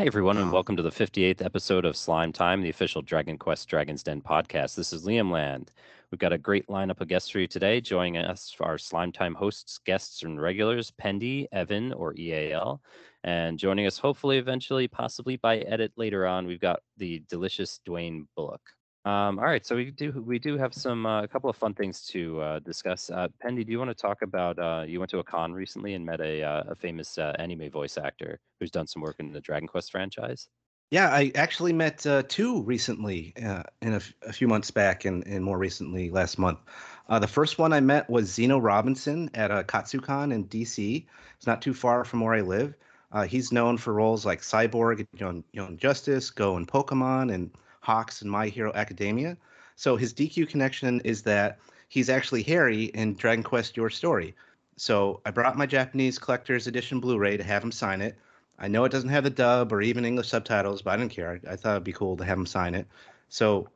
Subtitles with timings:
[0.00, 3.68] Hi, everyone, and welcome to the 58th episode of Slime Time, the official Dragon Quest
[3.68, 4.74] Dragon's Den podcast.
[4.74, 5.72] This is Liam Land.
[6.10, 7.82] We've got a great lineup of guests for you today.
[7.82, 12.80] Joining us are Slime Time hosts, guests, and regulars, Pendy, Evan, or EAL.
[13.24, 18.24] And joining us, hopefully, eventually, possibly by edit later on, we've got the delicious Dwayne
[18.36, 18.62] Bullock.
[19.06, 21.72] Um, all right, so we do we do have some uh, a couple of fun
[21.72, 23.08] things to uh, discuss.
[23.08, 24.58] Uh, Pendy, do you want to talk about?
[24.58, 27.70] Uh, you went to a con recently and met a uh, a famous uh, anime
[27.70, 30.48] voice actor who's done some work in the Dragon Quest franchise.
[30.90, 35.04] Yeah, I actually met uh, two recently, uh, in a, f- a few months back,
[35.04, 36.58] and, and more recently last month.
[37.08, 41.06] The first one I met was Zeno Robinson at uh, Katsucon in DC.
[41.36, 42.74] It's not too far from where I live.
[43.28, 45.06] He's known for roles like Cyborg,
[45.52, 49.36] Young Justice, Goh and Pokemon, and Hawks and My Hero Academia.
[49.76, 54.34] So his DQ connection is that he's actually Harry in Dragon Quest Your Story.
[54.76, 58.16] So I brought my Japanese collector's edition Blu-ray to have him sign it.
[58.58, 61.40] I know it doesn't have the dub or even English subtitles, but I didn't care.
[61.48, 62.86] I, thought it'd be cool to have him sign it.
[63.30, 63.68] So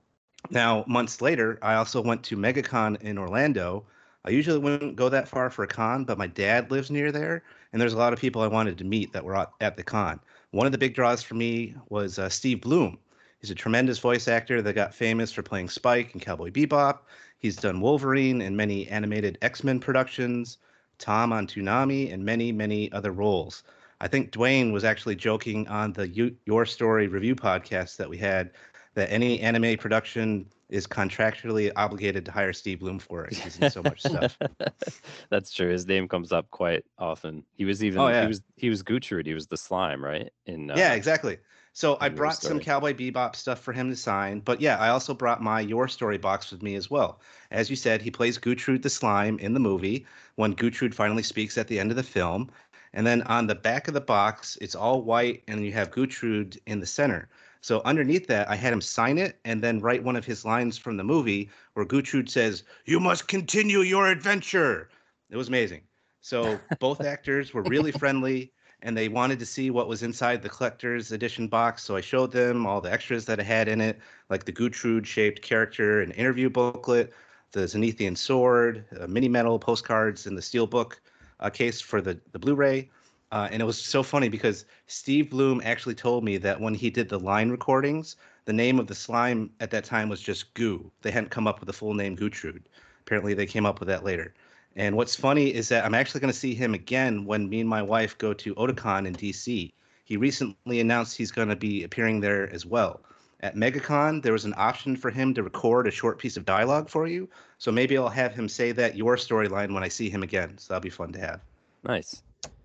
[0.51, 3.85] now months later, I also went to MegaCon in Orlando.
[4.27, 7.43] I usually wouldn't go that far for a con, but my dad lives near there,
[7.73, 9.83] and there's a lot of people I wanted to meet that were at, at the
[9.83, 10.21] con.
[10.51, 12.99] One of the big draws for me was uh, Steve Blum.
[13.45, 17.01] He's a tremendous voice actor that got famous for playing Spike in Cowboy Bebop.
[17.37, 20.57] He's done Wolverine in many animated X Men productions,
[20.97, 23.63] Tom on Toonami, and many, many other roles.
[24.01, 28.17] I think Dwayne was actually joking on the you, Your Story review podcast that we
[28.17, 28.53] had
[28.95, 33.35] that any anime production is contractually obligated to hire Steve Blum for it.
[33.35, 34.39] He's in so much stuff.
[35.29, 35.69] That's true.
[35.69, 37.45] His name comes up quite often.
[37.59, 38.23] He was even Oh, yeah.
[38.23, 39.27] he was he was Gootrude.
[39.27, 40.33] He was the slime, right?
[40.47, 41.37] In uh, yeah, exactly.
[41.77, 45.13] So I brought some Cowboy Bebop stuff for him to sign, but yeah, I also
[45.13, 47.21] brought my Your Story box with me as well.
[47.51, 51.59] As you said, he plays Gootrude the Slime in the movie when Gootrude finally speaks
[51.59, 52.49] at the end of the film.
[52.93, 56.57] And then on the back of the box, it's all white, and you have Gootrude
[56.67, 57.29] in the center.
[57.61, 60.79] So underneath that, I had him sign it and then write one of his lines
[60.79, 64.91] from the movie where Gootrude says, "You must continue your adventure."
[65.29, 65.83] It was amazing.
[66.21, 68.53] So both actors were really friendly
[68.85, 71.83] and they wanted to see what was inside the collector's edition box.
[71.83, 75.07] So I showed them all the extras that I had in it, like the Gootrude
[75.07, 77.13] shaped character, and interview booklet,
[77.53, 80.97] the Zenithian sword, uh, mini metal postcards, and the steelbook
[81.41, 82.91] uh, case for the, the Blu ray.
[83.33, 86.91] Uh, and it was so funny because Steve Blum actually told me that when he
[86.91, 90.91] did the line recordings, the name of the slime at that time was just Goo.
[91.01, 92.63] They hadn't come up with the full name Gootrude.
[93.01, 94.35] Apparently, they came up with that later.
[94.77, 97.69] And what's funny is that I'm actually going to see him again when me and
[97.69, 99.73] my wife go to Otakon in DC.
[100.05, 103.01] He recently announced he's going to be appearing there as well.
[103.41, 106.89] At MegaCon, there was an option for him to record a short piece of dialogue
[106.89, 107.29] for you.
[107.59, 110.57] So maybe I'll have him say that your storyline when I see him again.
[110.59, 111.41] So that'll be fun to have.
[111.85, 112.23] Nice.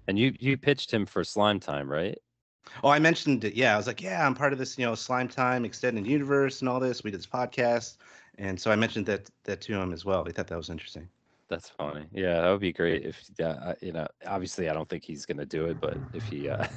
[0.08, 2.18] And you you pitched him for Slime Time, right?
[2.84, 3.56] Oh, I mentioned it.
[3.56, 6.62] Yeah, I was like, yeah, I'm part of this, you know, Slime Time extended universe
[6.62, 7.03] and all this.
[7.03, 7.97] We did this podcast,
[8.38, 10.24] and so I mentioned that that to him as well.
[10.24, 11.08] He thought that was interesting.
[11.49, 12.05] That's funny.
[12.13, 14.07] Yeah, that would be great if uh, you know.
[14.27, 16.67] Obviously, I don't think he's gonna do it, but if he uh,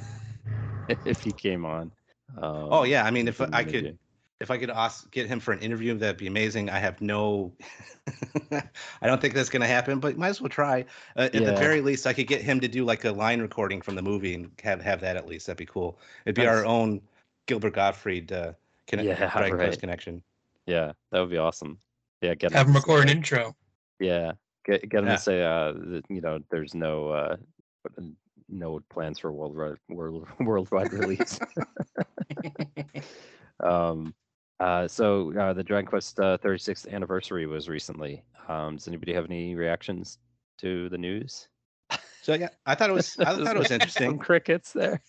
[1.05, 1.91] if he came on.
[2.37, 3.97] Um, Oh yeah, I mean, if he I may could, do.
[4.39, 6.71] if I could ask, get him for an interview, that'd be amazing.
[6.71, 7.53] I have no,
[8.51, 8.61] I
[9.07, 10.85] don't think that's gonna happen, but might as well try.
[11.15, 13.81] Uh, at the very least, I could get him to do like a line recording
[13.81, 15.45] from the movie and have have that at least.
[15.47, 15.99] That'd be cool.
[16.25, 16.99] It'd be our own
[17.45, 18.53] Gilbert Gottfried uh,
[18.87, 19.79] conne- Yeah, right.
[19.79, 20.23] connection.
[20.65, 21.77] Yeah, that would be awesome.
[22.21, 23.55] Yeah, get Have him him to say- record an intro.
[23.99, 24.31] Yeah,
[24.65, 25.15] get get him Yeah.
[25.15, 27.35] to say uh that, you know there's no uh
[28.49, 31.39] no plans for worldwide world worldwide release.
[33.63, 34.13] um
[34.59, 38.23] uh so uh the Dragon Quest uh, 36th anniversary was recently.
[38.47, 40.17] Um does anybody have any reactions
[40.59, 41.47] to the news?
[42.21, 44.17] So yeah, I thought it was, I thought it was Some interesting.
[44.17, 45.01] crickets there.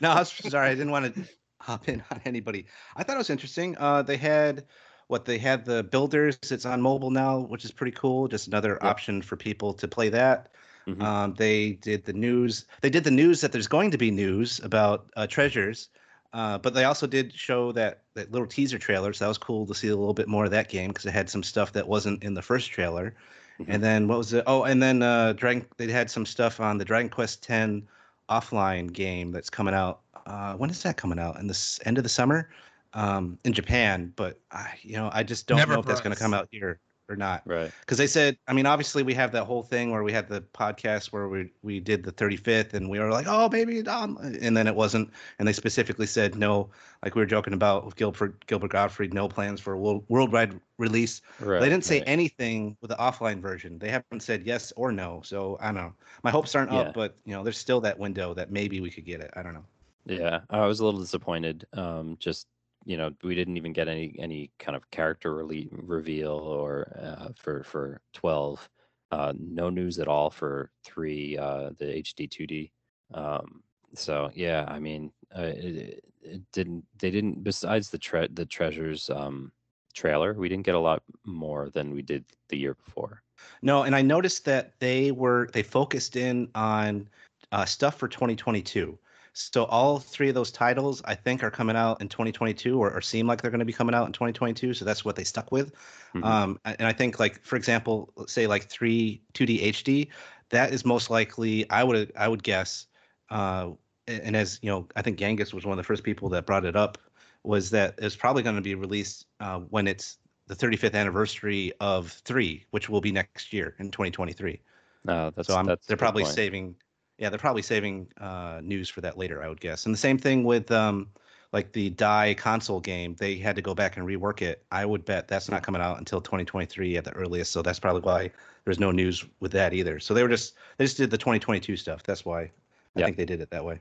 [0.00, 0.68] no, I was sorry.
[0.70, 1.24] I didn't want to
[1.60, 2.66] hop in on anybody.
[2.96, 3.76] I thought it was interesting.
[3.78, 4.64] Uh, they had
[5.12, 6.38] what they had the builders.
[6.50, 8.26] It's on mobile now, which is pretty cool.
[8.28, 8.84] Just another Yep.
[8.84, 10.48] option for people to play that.
[10.88, 11.02] Mhm.
[11.02, 12.64] Um, they did the news.
[12.80, 15.90] They did the news that there's going to be news about uh, treasures.
[16.32, 19.66] Uh, but they also did show that that little teaser trailer, so that was cool
[19.66, 21.86] to see a little bit more of that game because it had some stuff that
[21.86, 23.14] wasn't in the first trailer.
[23.60, 23.66] Mhm.
[23.68, 24.42] And then what was it?
[24.46, 25.66] Oh, and then uh, Dragon.
[25.76, 27.82] They had some stuff on the Dragon Quest X
[28.30, 30.00] offline game that's coming out.
[30.26, 31.38] Uh, when is that coming out?
[31.38, 32.48] In the s- end of the summer,
[32.94, 34.12] um, in Japan.
[34.16, 36.48] But I, you know, I just don't Never know if that's going to come out
[36.50, 37.70] here or not Right.
[37.80, 40.40] because they said i mean obviously we have that whole thing where we had the
[40.40, 44.56] podcast where we we did the 35th and we were like oh maybe um, and
[44.56, 46.70] then it wasn't and they specifically said no
[47.04, 50.58] like we were joking about with gilbert gilbert gottfried no plans for a world, worldwide
[50.78, 51.60] release Right.
[51.60, 52.08] they didn't say right.
[52.08, 55.92] anything with the offline version they haven't said yes or no so i don't know
[56.22, 56.78] my hopes aren't Yeah.
[56.78, 59.42] up but you know there's still that window that maybe we could get it i
[59.42, 59.64] don't know
[60.06, 61.66] Yeah, I was a little disappointed.
[61.74, 62.46] Um, just
[62.84, 67.28] you know, we didn't even get any any kind of character rele- reveal or uh,
[67.36, 68.68] for for twelve.
[69.10, 72.72] Uh, no news at all for three, uh, the HD two D.
[73.12, 73.62] Um,
[73.94, 76.84] so yeah, I mean, uh, it, it didn't.
[76.98, 77.44] They didn't.
[77.44, 79.52] Besides the tre- the treasures um,
[79.94, 83.22] trailer, we didn't get a lot more than we did the year before.
[83.60, 87.08] No, and I noticed that they were they focused in on
[87.52, 88.98] uh, stuff for 2022.
[89.34, 93.00] So all three of those titles, I think, are coming out in 2022, or, or
[93.00, 94.74] seem like they're going to be coming out in 2022.
[94.74, 95.72] So that's what they stuck with.
[96.14, 96.24] Mhm.
[96.24, 100.08] Um, and I think, like for example, say like three 2D HD,
[100.50, 101.68] that is most likely.
[101.70, 102.86] I would I would guess.
[103.30, 103.70] Uh,
[104.06, 106.64] and as you know, I think Genghis was one of the first people that brought
[106.64, 106.98] it up.
[107.44, 112.12] Was that it's probably going to be released uh, when it's the 35th anniversary of
[112.24, 114.60] three, which will be next year in 2023.
[115.04, 116.34] No, that's So I'm, that's they're probably point.
[116.34, 116.76] saving,
[117.22, 119.86] yeah, they're probably saving uh, news for that later, I would guess.
[119.86, 121.06] And the same thing with um,
[121.52, 124.64] like the Dai console game, they had to go back and rework it.
[124.72, 127.52] I would bet that's not coming out until 2023 at the earliest.
[127.52, 128.32] So that's probably why
[128.64, 130.00] there's no news with that either.
[130.00, 132.02] So they were just they just did the 2022 stuff.
[132.02, 132.50] That's why I
[132.96, 133.04] Yeah.
[133.04, 133.78] think they did it that way.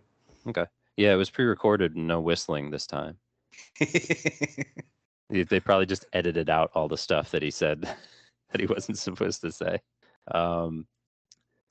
[0.47, 0.67] Okay.
[0.97, 3.17] Yeah, it was pre-recorded, and no whistling this time.
[5.31, 7.81] They they probably just edited out all the stuff that he said
[8.51, 9.79] that he wasn't supposed to say.
[10.29, 10.85] Um,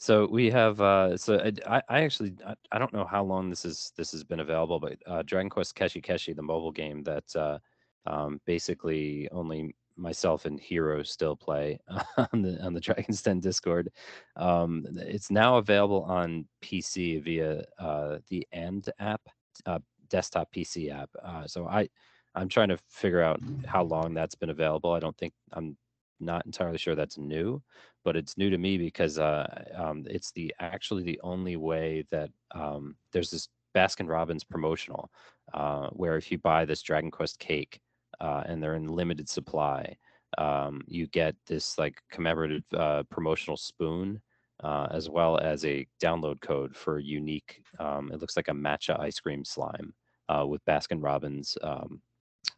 [0.00, 3.66] so we have uh, so I, I actually I, I don't know how long this
[3.66, 7.36] is this has been available, but uh, Dragon Quest Keshi Keshi, the mobile game that
[7.36, 7.58] uh,
[8.06, 11.78] um, basically only myself and Hiro still play
[12.32, 13.90] on the on the Dragon's Den Discord.
[14.36, 19.20] Um, it's now available on PC via uh, the And app,
[19.66, 21.10] uh, desktop PC app.
[21.22, 21.90] Uh, so I
[22.34, 24.92] I'm trying to figure out how long that's been available.
[24.92, 25.76] I don't think I'm
[26.20, 27.62] not entirely sure that's new,
[28.04, 32.30] but it's new to me because uh, um, it's the actually the only way that
[32.54, 35.10] um, there's this Baskin Robbins promotional
[35.54, 37.80] uh, where if you buy this Dragon Quest cake
[38.20, 39.96] uh, and they're in limited supply,
[40.38, 44.20] um, you get this like commemorative uh, promotional spoon.
[44.62, 49.00] Uh, as well as a download code for unique, um, it looks like a matcha
[49.00, 49.94] ice cream slime
[50.28, 52.02] uh, with Baskin Robbins um,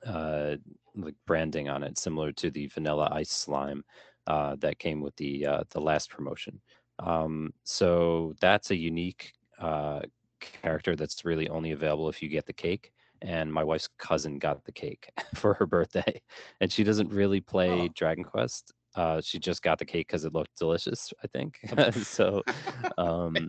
[0.06, 0.56] uh,
[0.96, 3.84] like branding on it, similar to the vanilla ice slime
[4.26, 6.61] uh, that came with the uh, the last promotion.
[6.99, 10.00] Um, so that's a unique uh,
[10.40, 12.93] character that's really only available if you get the cake.
[13.23, 16.20] And my wife's cousin got the cake for her birthday,
[16.61, 17.88] and she doesn't really play Oh.
[17.94, 18.73] Dragon Quest.
[18.94, 21.58] Uh, she just got the cake because it looked delicious, I think.
[22.05, 22.43] so,
[22.99, 23.49] um,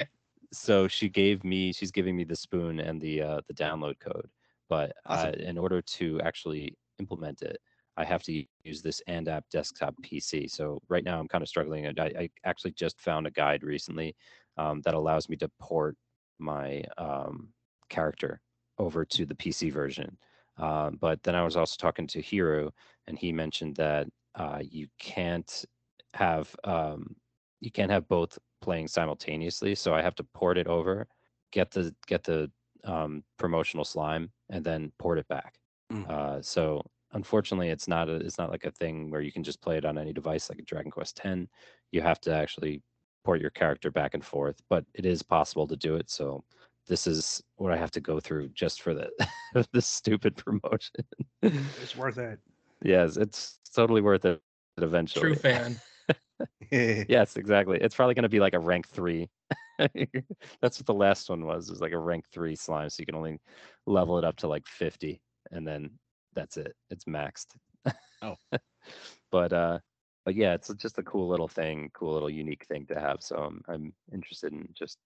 [0.53, 1.73] so she gave me.
[1.73, 4.29] She's giving me the spoon and the uh, the download code
[4.69, 5.29] but Awesome.
[5.29, 7.57] uh, in order to actually implement it,
[7.97, 10.47] I have to use this and app desktop PC.
[10.49, 11.85] So right now I'm kind of struggling.
[11.85, 14.15] and I, I actually just found a guide recently
[14.57, 15.95] um, that allows me to port
[16.39, 17.49] my um,
[17.89, 18.41] character
[18.79, 20.17] over to the PC version.
[20.57, 22.71] Uh, but then I was also talking to Hiro,
[23.07, 25.65] and he mentioned that uh, you can't
[26.13, 27.15] have um,
[27.59, 29.73] you can't have both playing simultaneously.
[29.75, 31.07] So I have to port it over,
[31.51, 32.51] get the get the
[32.85, 35.55] um, promotional slime, and then port it back.
[35.91, 36.09] Mm.
[36.09, 36.81] Uh, so
[37.13, 39.85] unfortunately, it's not a, it's not like a thing where you can just play it
[39.85, 41.47] on any device like a Dragon Quest X.
[41.91, 42.81] You have to actually
[43.23, 46.09] port your character back and forth, but it is possible to do it.
[46.09, 46.43] So
[46.87, 49.09] this is what I have to go through just for the
[49.71, 51.05] this stupid promotion.
[51.41, 52.39] It's worth it.
[52.83, 54.41] yes, it's totally worth it
[54.77, 55.27] eventually.
[55.27, 55.79] True fan.
[56.71, 57.77] Yes, exactly.
[57.79, 59.29] It's probably going to be like a rank three.
[60.61, 61.67] That's what the last one was.
[61.67, 63.39] It was like a rank three slime, so you can only
[63.85, 65.91] level it up to like fifty, and then
[66.35, 66.75] that's it.
[66.89, 67.47] It's maxed.
[68.21, 68.35] Oh.
[69.31, 69.79] but uh,
[70.25, 73.17] but yeah, it's just a cool little thing, cool little unique thing to have.
[73.21, 74.97] So I'm I'm interested in just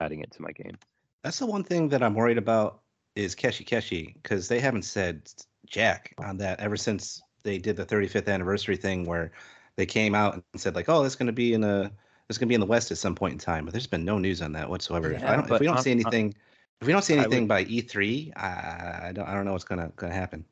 [0.00, 0.76] adding it to my game.
[1.24, 2.82] That's the one thing that I'm worried about
[3.16, 5.28] is Keshi Keshi because they haven't said
[5.66, 9.32] jack on that ever since they did the 35th anniversary thing where
[9.76, 11.90] they came out and said like, oh, it's going to be in a
[12.28, 14.04] it's going to be in the West at some point in time, but there's been
[14.04, 15.12] no news on that whatsoever.
[15.12, 16.34] if, I Yeah, don't, if we don't I'm- see anything,
[16.80, 19.64] if we don't see anything would- by E3, I, I don't I don't know what's
[19.64, 20.44] gonna gonna happen.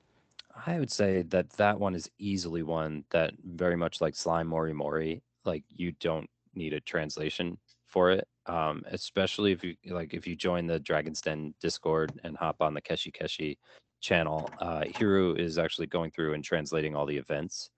[0.67, 4.73] I would say that that one is easily one that very much like Slime Mori
[4.73, 8.27] Mori, like you don't need a translation for it.
[8.47, 12.73] Um, especially if you like if you join the Dragon's Den Discord and hop on
[12.73, 13.59] the Keshi Keshi
[14.01, 17.71] channel, uh, Hiro is actually going through and translating all the events.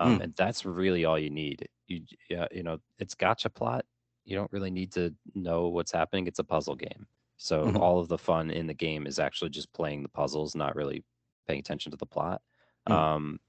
[0.00, 0.20] Um, Hmm.
[0.20, 1.68] and that's really all you need.
[1.86, 3.86] You yeah, you know, it's gacha plot.
[4.24, 6.26] You don't really need to know what's happening.
[6.26, 7.06] It's a puzzle game.
[7.36, 7.80] So Mhm.
[7.80, 11.04] all of the fun in the game is actually just playing the puzzles, not really
[11.46, 12.42] paying attention to the plot.
[12.86, 12.96] Hmm.
[12.96, 13.40] Um,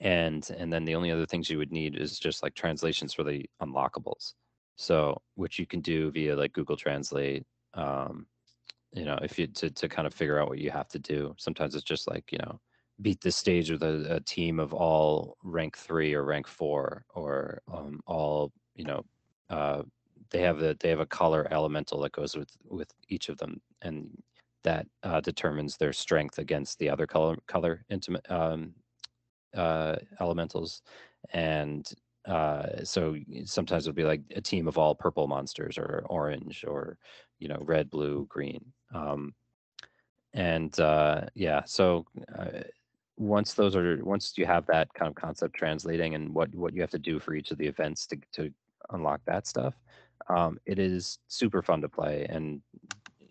[0.00, 3.24] and and then the only other things you would need is just like translations for
[3.24, 4.34] the unlockables.
[4.76, 7.46] So which you can do via like Google Translate.
[7.74, 8.28] Um,
[8.92, 11.34] you know, if you to to kind of figure out what you have to do.
[11.38, 12.60] Sometimes it's just like you know,
[13.02, 17.60] beat the stage with a, a team of all rank three or rank four or
[17.72, 19.04] um, all you know.
[19.50, 19.82] Uh,
[20.30, 23.60] they have the they have a color elemental that goes with with each of them,
[23.82, 24.10] and
[24.64, 28.74] that uh, determines their strength against the other color color intimate um,
[29.54, 30.82] uh, elementals,
[31.32, 31.92] and
[32.26, 36.98] uh, so sometimes it'll be like a team of all purple monsters or orange or
[37.38, 39.34] you know red, blue, green, um,
[40.34, 41.62] and uh, yeah.
[41.66, 42.04] So
[42.36, 42.62] uh,
[43.16, 46.80] once those are once you have that kind of concept translating and what what you
[46.80, 48.52] have to do for each of the events to to
[48.90, 49.74] unlock that stuff,
[50.28, 52.60] um, it is super fun to play and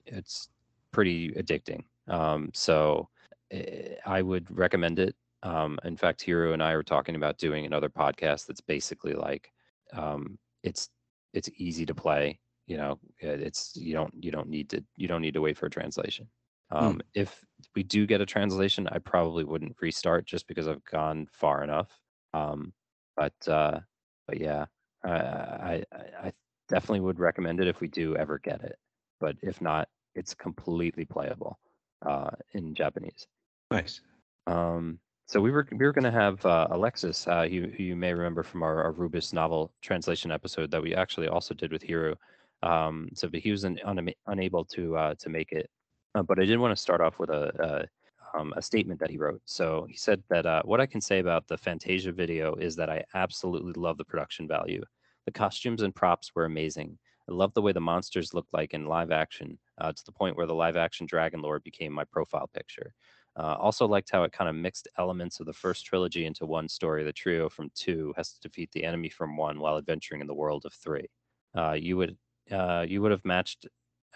[0.06, 0.50] it's
[0.92, 1.84] pretty addicting.
[2.08, 3.10] Um, so
[3.52, 5.16] eh, I would recommend it.
[5.44, 9.52] Um, in fact, Hiro and I were talking about doing another podcast that's basically like
[9.94, 10.90] um, it's
[11.34, 12.40] it's easy to play.
[12.66, 15.68] You know, it's you don't you don't need to you don't need to wait for
[15.68, 16.28] a translation.
[16.72, 16.78] Hmm.
[16.78, 17.02] Um, mm.
[17.14, 17.44] If
[17.76, 21.90] we do get a translation, I probably wouldn't restart just because I've gone far enough.
[22.34, 22.74] Um,
[23.16, 23.80] but uh,
[24.28, 24.66] but yeah,
[25.04, 25.84] I, I
[26.24, 26.34] I
[26.68, 28.78] definitely would recommend it if we do ever get it.
[29.20, 31.60] But if not, it's completely playable
[32.06, 33.28] uh, in Japanese.
[33.72, 34.02] Nice.
[34.48, 37.96] Um, so we were we were going to have uh, Alexis, uh, who, who, you
[37.96, 41.82] may remember from our, our, Rubus novel translation episode that we actually also did with
[41.82, 42.16] Hiro.
[42.62, 45.70] Um, so, but he was un, un, unable to uh, to make it.
[46.16, 47.88] Uh, but I did want to start off with a,
[48.34, 49.42] a, um, a statement that he wrote.
[49.46, 52.90] So he said that uh, what I can say about the Fantasia video is that
[52.90, 54.82] I absolutely love the production value.
[55.26, 56.98] The costumes and props were amazing.
[57.30, 60.38] I love the way the monsters looked like in live action, uh, to the point
[60.38, 62.94] where the live action Dragon Lord became my profile picture.
[63.38, 66.70] Uh, also liked how it kind of mixed elements of the first trilogy into one
[66.70, 67.04] story.
[67.04, 70.34] The trio from two has to defeat the enemy from one while adventuring in the
[70.34, 71.08] world of three.
[71.54, 72.16] Uh, you would
[72.52, 73.66] uh, you would have matched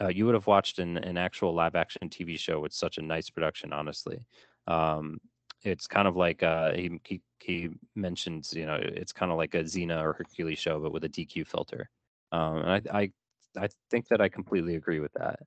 [0.02, 3.02] uh, you would have watched an, an actual live action TV show with such a
[3.02, 3.74] nice production.
[3.74, 4.26] Honestly,
[4.68, 5.20] um,
[5.64, 9.56] it's kind of like uh, he, he he mentions you know it's kind of like
[9.56, 11.90] a Xena or Hercules show but with a DQ filter.
[12.32, 13.12] Um, and I, I
[13.58, 15.40] I think that I completely agree with that.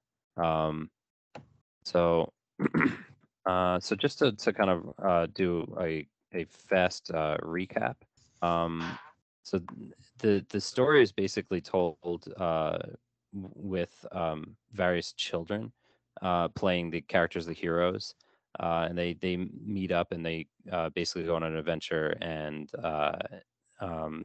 [0.43, 0.91] Um,
[1.85, 2.33] so
[3.45, 7.97] Uh, so just to, to kind of uh, do a, a fast uh, recap.
[8.41, 8.99] Um,
[9.43, 9.61] so
[10.19, 12.79] the the story is basically told uh,
[13.33, 15.73] with um, various children
[16.21, 18.15] uh, playing the characters, the heroes,
[18.61, 20.47] uh, and they they meet up and they
[20.95, 22.71] basically go on an adventure and
[23.81, 24.25] um,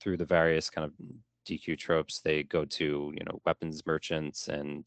[0.00, 0.92] through the various kind of
[1.46, 4.84] DQ tropes, they go to you know weapons merchants and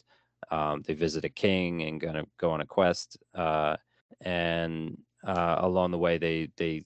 [0.52, 3.78] um, they visit a king and gonna go on a quest, uh,
[4.22, 6.84] and uh, along the way they they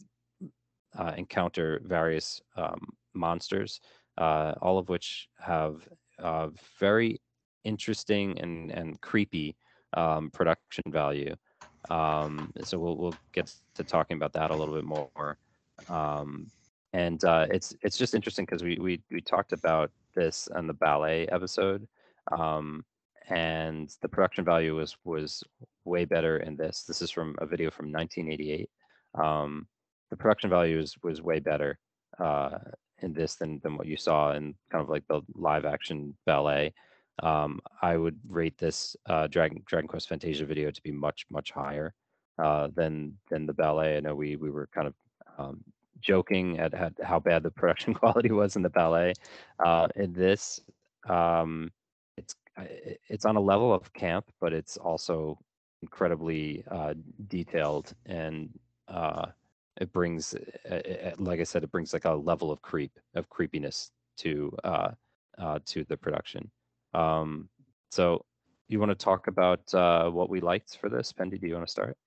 [0.98, 2.80] uh, encounter various um,
[3.14, 3.82] monsters,
[4.18, 5.88] uh, all of which have
[6.80, 7.22] very
[7.64, 9.56] interesting and and creepy
[9.94, 11.36] um, production value.
[11.90, 15.38] Um, so we'll we'll get to talking about that a little bit more.
[15.90, 16.48] Um,
[16.94, 20.74] and uh, it's it's just interesting because we, we we talked about this on the
[20.74, 21.88] ballet episode.
[22.32, 22.84] Um,
[23.30, 25.44] and the production value was was
[25.86, 26.84] way better in this.
[26.84, 28.70] This is from a video from 1988.
[29.22, 29.68] Um,
[30.10, 31.80] the production value was was way better
[32.20, 32.58] uh,
[33.02, 36.74] in this than than what you saw in kind of like the live action ballet.
[37.24, 41.52] Um, I would rate this uh, Dragon Dragon Quest Fantasia video to be much much
[41.52, 41.94] higher
[42.38, 43.98] uh, than than the ballet.
[43.98, 44.94] I know we we were kind of
[45.38, 45.64] um,
[46.00, 49.14] joking at, at, how bad the production quality was in the ballet.
[49.64, 50.62] Uh, in this,
[51.10, 51.72] um,
[52.18, 52.36] it's
[53.08, 55.40] it's on a level of camp, but it's also
[55.82, 56.94] incredibly uh,
[57.28, 58.50] detailed and
[58.88, 59.28] uh,
[59.80, 60.36] it brings,
[61.18, 64.92] like I said, it brings like a level of creep of creepiness to uh,
[65.38, 66.50] uh, to the production.
[66.94, 67.50] Um,
[67.92, 68.26] so,
[68.68, 71.40] you want to talk about uh, what we liked for this, Pendy?
[71.40, 71.98] Do you want to start?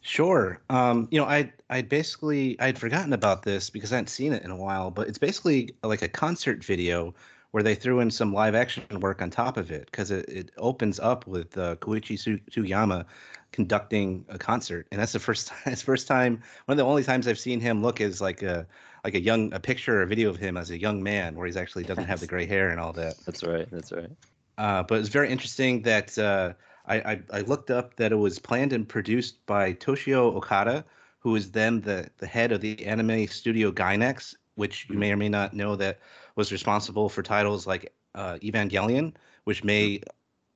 [0.00, 0.60] Sure.
[0.70, 4.42] Um, you know, I I basically I'd forgotten about this because I hadn't seen it
[4.42, 7.14] in a while, but it's basically like a concert video
[7.50, 10.50] where they threw in some live action work on top of it because it, it
[10.58, 13.06] opens up with uh, Koichi Sugiyama
[13.52, 15.58] conducting a concert, and that's the first time.
[15.66, 16.42] It's first time.
[16.66, 18.66] One of the only times I've seen him look as like a
[19.04, 21.46] like a young a picture or a video of him as a young man, where
[21.46, 23.16] he's actually doesn't have the gray hair and all that.
[23.24, 23.68] That's right.
[23.70, 24.10] That's right.
[24.58, 26.52] Uh, but it's very interesting that uh,
[26.84, 30.84] I, I, I looked up that it was planned and produced by Toshio Okada,
[31.20, 35.16] who is then the the head of the anime studio Gainax, which you may or
[35.16, 36.00] may not know that
[36.38, 39.12] was responsible for titles like uh, Evangelion,
[39.44, 40.00] which may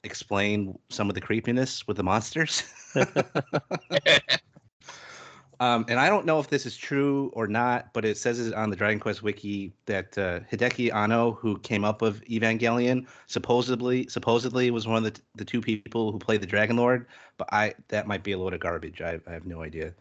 [0.05, 2.63] explain some of the creepiness with the monsters.
[5.61, 8.53] Um, and I don't know if this is true or not, but it says it
[8.53, 14.09] on the Dragon Quest wiki that uh, Hideaki Anno, who came up with Evangelion, supposedly
[14.09, 17.07] supposedly was one of the the two people who played the Dragon Lord.
[17.37, 19.01] But I that might be a load of garbage.
[19.01, 19.95] I, I have no idea.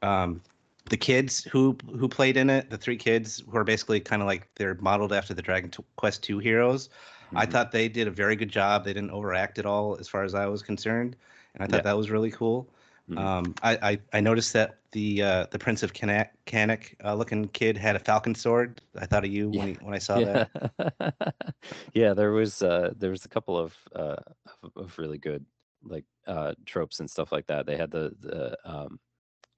[0.00, 0.42] Um,
[0.90, 4.28] the kids who who played in it, the three kids who are basically kind of
[4.28, 6.90] like they're modeled after the Dragon Quest two heroes.
[7.36, 7.46] I Mhm.
[7.46, 8.84] thought they did a very good job.
[8.84, 11.16] They didn't overact at all, as far as I was concerned,
[11.54, 11.84] and I thought Yeah.
[11.84, 12.70] that was really cool.
[13.08, 13.16] Mhm.
[13.16, 17.76] Um, I, I I noticed that the uh, the Prince of Cannock uh, looking kid
[17.76, 18.82] had a falcon sword.
[18.96, 20.22] I thought of you when he, when I saw yeah.
[20.22, 20.50] that.
[21.94, 24.16] yeah, there was uh there was a couple of uh
[24.62, 25.44] of, of really good
[25.82, 27.66] like uh tropes and stuff like that.
[27.66, 29.00] They had the the um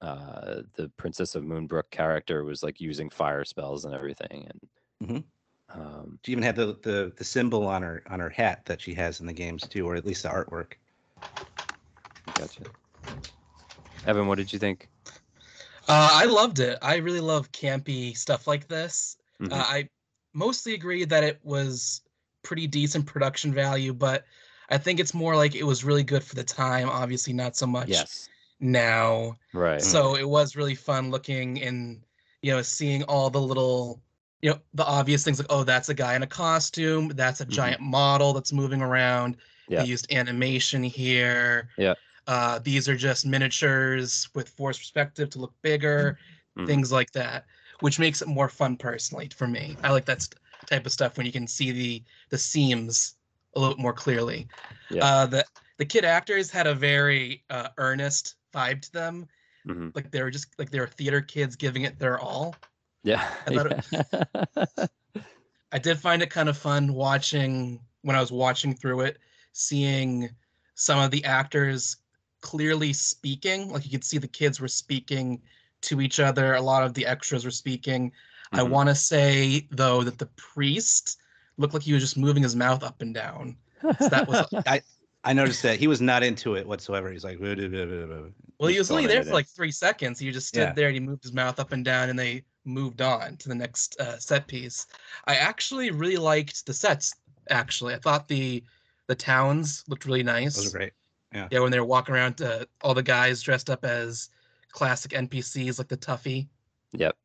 [0.03, 4.69] uh the Princess of Moonbrook character was like using fire spells and everything and
[5.09, 5.23] Mhm.
[5.69, 8.93] um She even had the, the the symbol on her on her hat that she
[8.95, 10.73] has in the games too, or at least the artwork.
[12.35, 12.63] gotcha.
[14.05, 14.89] Evan, what did you think?
[15.87, 16.77] Uh, I loved it.
[16.81, 19.17] I really love campy stuff like this.
[19.41, 19.51] Mhm.
[19.51, 19.89] Uh, I
[20.33, 22.01] mostly agree that it was
[22.41, 24.25] pretty decent production value, but
[24.69, 26.89] I think it's more like it was really good for the time.
[26.89, 28.29] Obviously, not so much yes.
[28.63, 29.37] Now.
[29.53, 29.81] Right.
[29.81, 32.03] So it was really fun looking and
[32.41, 34.01] you know seeing all the little
[34.41, 37.45] you know the obvious things like oh that's a guy in a costume, that's a
[37.45, 37.49] Mhm.
[37.49, 39.37] giant model that's moving around.
[39.67, 39.81] Yeah.
[39.83, 41.69] They used animation here.
[41.77, 41.93] Yeah.
[42.27, 46.17] Uh, these are just miniatures with forced perspective to look bigger,
[46.57, 46.67] Mhm.
[46.67, 47.45] things like that,
[47.81, 49.77] which makes it more fun personally for me.
[49.83, 53.15] I like that st- type of stuff when you can see the the seams
[53.55, 54.47] a little more clearly.
[54.89, 55.05] Yeah.
[55.05, 55.45] Uh, the
[55.77, 59.27] the kid actors had a very uh, earnest vibe to them
[59.67, 59.95] Mhm.
[59.95, 62.55] like they were just like they were theater kids giving it their all.
[63.03, 63.23] Yeah.
[63.47, 64.89] I thought
[65.71, 69.17] I did find it kind of fun watching when I was watching through it,
[69.53, 70.29] seeing
[70.75, 71.97] some of the actors
[72.41, 73.71] clearly speaking.
[73.71, 75.41] Like you could see the kids were speaking
[75.81, 76.55] to each other.
[76.55, 78.11] A lot of the extras were speaking.
[78.51, 78.69] I Mhm.
[78.69, 81.19] want to say though that the priest
[81.57, 83.57] looked like he was just moving his mouth up and down.
[83.81, 84.81] So that was I
[85.31, 87.09] noticed that he was not into it whatsoever.
[87.09, 89.47] He's like, "Blah, blah, blah, blah, blah." well, he was only there into for like
[89.47, 90.19] three seconds.
[90.19, 90.73] He just stood Yeah.
[90.73, 93.55] there and he moved his mouth up and down, and they moved on to the
[93.55, 94.85] next uh, set piece.
[95.25, 97.13] I actually really liked the sets.
[97.49, 98.63] Actually, I thought the
[99.07, 100.55] the towns looked really nice.
[100.57, 100.93] Those are great.
[101.33, 101.47] Yeah.
[101.51, 104.29] Yeah, when they were walking around, uh, all the guys dressed up as
[104.71, 106.47] classic NPCs like the Tuffy.
[106.93, 107.15] Yep.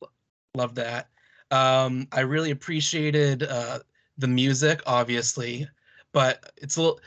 [0.55, 1.09] Love that.
[1.51, 3.81] Um, I really appreciated uh,
[4.19, 5.69] the music, obviously,
[6.13, 7.01] but it's a little.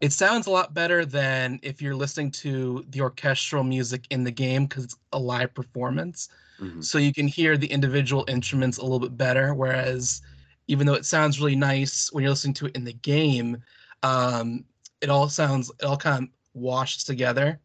[0.00, 4.30] It sounds a lot better than if you're listening to the orchestral music in the
[4.30, 6.82] game because it's a live performance, Mhm.
[6.82, 9.54] so you can hear the individual instruments a little bit better.
[9.54, 10.22] Whereas,
[10.68, 13.62] even though it sounds really nice when you're listening to it in the game,
[14.02, 14.64] um,
[15.00, 17.60] it all sounds it all kind of washes together.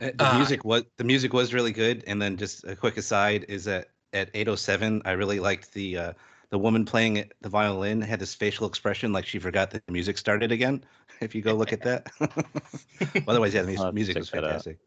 [0.00, 2.04] Uh, The Uh, music was the music was really good.
[2.06, 6.12] And then just a quick aside is that at 807, I really liked the uh,
[6.56, 10.16] the woman playing the violin had this facial expression like she forgot that the music
[10.16, 10.82] started again.
[11.20, 12.06] If you go look at that.
[13.28, 14.78] Otherwise, yeah, the music, to music check was fantastic.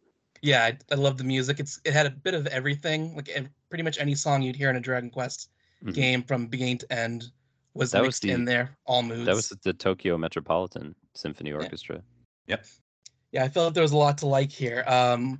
[0.41, 3.29] yeah I, I love the music it's it had a bit of everything like
[3.69, 5.49] pretty much any song you'd hear in a dragon quest
[5.83, 5.93] Mhm.
[5.93, 7.31] game from beginning to end
[7.75, 12.01] was That was mixed in there all moods That was the Tokyo Metropolitan Symphony Orchestra.
[12.47, 12.65] Yep.
[13.31, 15.39] yeah i felt like there was a lot to like here um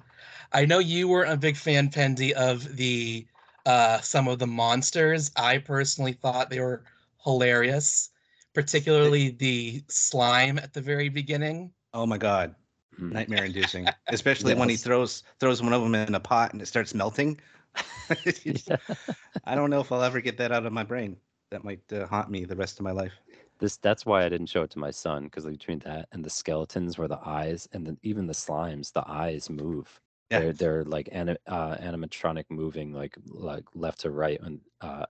[0.54, 3.26] i know you weren't a big fan pendy of the
[3.66, 6.84] uh some of the monsters i personally thought they were
[7.24, 8.10] hilarious
[8.54, 12.56] particularly the slime at the very beginning Oh my god,
[13.00, 13.14] Mhm.
[13.14, 13.94] nightmare inducing.
[14.10, 17.30] Especially when he throws throws one of them in a pot and it starts melting.
[18.44, 18.78] Yeah.
[19.46, 21.18] I don't know if I'll ever get that out of my brain.
[21.52, 23.14] That might uh, haunt me the rest of my life.
[23.60, 26.30] This that's why I didn't show it to my son because between that and the
[26.30, 30.00] skeletons where the eyes and then even the slimes, the eyes move.
[30.30, 30.40] Yeah.
[30.40, 35.06] They're they're like ani- uh, animatronic moving like like left to right and uh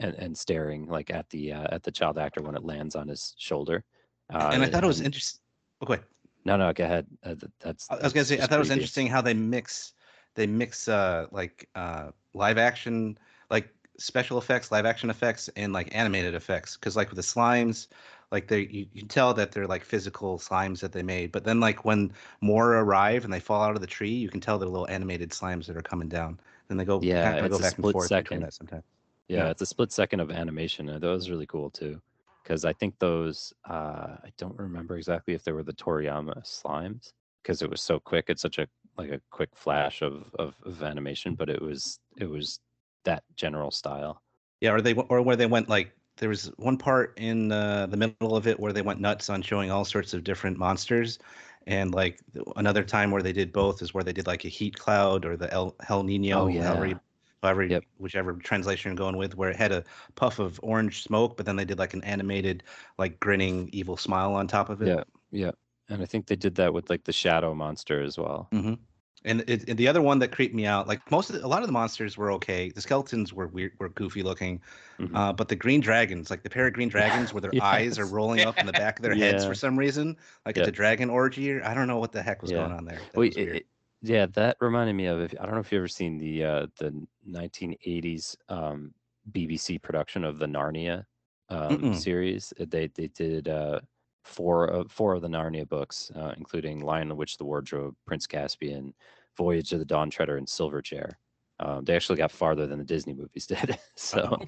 [0.00, 3.08] and, and staring like at the uh, at the child actor when it lands on
[3.08, 3.84] his shoulder.
[4.32, 5.40] Uh, and I thought it was interesting.
[5.82, 6.00] Okay,
[6.44, 7.06] No, no, go ahead.
[7.22, 7.88] Uh, that's.
[7.90, 9.92] I was gonna say I thought it was interesting how they mix
[10.34, 13.18] they mix uh like uh live action
[13.50, 16.76] like special effects, live action effects, and like animated effects.
[16.76, 17.88] Because like with the slimes,
[18.30, 21.32] like they you, can tell that they're like physical slimes that they made.
[21.32, 24.40] But then like when more arrive and they fall out of the tree, you can
[24.40, 26.38] tell they're little animated slimes that are coming down.
[26.68, 28.40] Then they go Yeah, kind of it's go a back and split forth second.
[28.42, 28.84] that sometimes.
[29.28, 29.50] Yeah, Yeah.
[29.50, 30.88] it's a split second of animation.
[30.88, 32.00] and That was really cool too,
[32.42, 37.12] because I think those uh, I don't remember exactly if they were the Toriyama slimes,
[37.42, 38.26] because it was so quick.
[38.28, 42.26] It's such a like a quick flash of, of of animation, but it was it
[42.28, 42.60] was
[43.04, 44.22] that general style.
[44.60, 47.96] Yeah, or they or where they went like there was one part in uh, the
[47.96, 51.18] middle of it where they went nuts on showing all sorts of different monsters,
[51.66, 52.20] And like
[52.56, 55.36] another time where they did both is where they did like a heat cloud or
[55.36, 56.62] the El, Hell Nino, Oh, yeah.
[56.62, 57.00] however,
[57.42, 57.84] however Yep.
[57.98, 59.84] whichever translation you're going with, where it had a
[60.16, 62.62] puff of orange smoke, but then they did like an animated,
[62.98, 64.94] like grinning evil smile on top of it.
[64.94, 65.04] Yeah.
[65.30, 65.52] Yeah.
[65.88, 68.52] And I think they did that with like the shadow monster as well.
[68.52, 68.88] hmm
[69.28, 71.48] And, it, and the other one that creeped me out, like most of the, a
[71.48, 72.70] lot of the monsters were okay.
[72.70, 74.60] The skeletons were weird, were goofy looking,
[74.98, 75.14] Mhm.
[75.14, 78.06] uh, but the green dragons, like the pair of green dragons, where their eyes are
[78.06, 80.68] rolling up in the back of their heads for some reason, like it's Yeah.
[80.70, 81.52] a dragon orgy.
[81.52, 82.58] Or, I don't know what the heck was Yeah.
[82.58, 82.96] going on there.
[83.12, 83.66] That Wait, it- it-
[84.00, 85.20] yeah, that reminded me of.
[85.20, 88.94] If, I don't know if you've ever seen the uh, the 1980s um,
[89.32, 91.04] BBC production of the Narnia
[91.50, 92.52] um, series.
[92.60, 93.80] Uh, They they did uh,
[94.24, 98.26] four of four of the Narnia books, uh, including Lion, the Witch, the Wardrobe, Prince
[98.26, 98.94] Caspian,
[99.38, 101.18] Voyage of the Dawn Treader, and Silver Chair.
[101.60, 103.78] Um, they actually got farther than the Disney movies did.
[103.96, 104.38] so,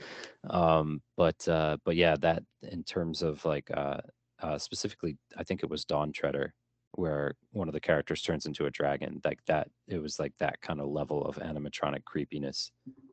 [0.51, 4.01] um, but uh, but yeah, that in terms of like uh,
[4.43, 6.55] uh, specifically, I think it was Dawn Treader
[6.95, 10.61] where one of the characters turns into a dragon like that it was like that
[10.61, 12.73] kind of level of animatronic creepiness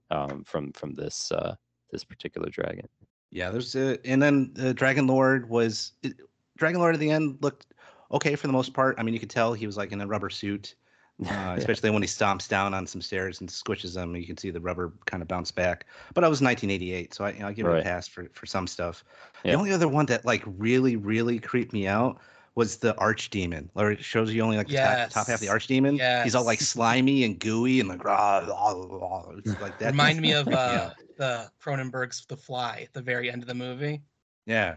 [0.10, 1.54] um from from this uh
[1.92, 2.88] this particular dragon
[3.32, 6.14] Yeah, there's a, and then the Dragon Lord was it,
[6.58, 7.68] Dragon Lord at the end looked
[8.12, 8.96] okay for the most part.
[8.98, 10.76] I mean, you could tell he was like in a rubber suit,
[11.26, 11.56] uh, Yeah.
[11.56, 14.16] especially when he stomps down on some stairs and squishes them.
[14.16, 15.86] You can see the rubber kind of bounce back.
[16.14, 18.46] But I was 1988, so I, you know, I give it a pass for for
[18.46, 19.04] some stuff.
[19.44, 19.52] Yeah.
[19.54, 22.20] The only other one that like really really creeped me out
[22.56, 23.70] was the archdemon.
[23.76, 25.54] Or it shows you only like the top, top half of the Yes.
[25.56, 26.24] archdemon.
[26.24, 29.30] He's all like slimy and gooey and like rah, rah, rah.
[29.38, 29.92] It's like that.
[29.92, 30.56] Remind me of Yeah.
[30.58, 34.02] uh, the Cronenberg's The Fly at the very end of the movie.
[34.46, 34.76] yeah.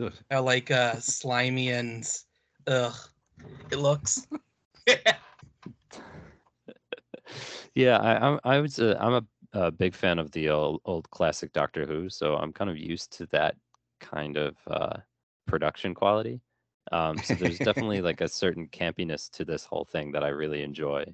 [0.00, 0.12] Ugh.
[0.30, 2.08] How like uh, slimy and
[2.68, 2.94] ugh,
[3.72, 4.26] it looks.
[7.74, 11.08] Yeah i i'm i was a, i'm a, a big fan of the old, old
[11.10, 13.56] classic doctor who so i'm kind of used to that
[14.00, 14.96] kind of uh
[15.46, 16.40] production quality.
[16.92, 20.62] Um so there's definitely like a certain campiness to this whole thing that i really
[20.62, 21.04] enjoy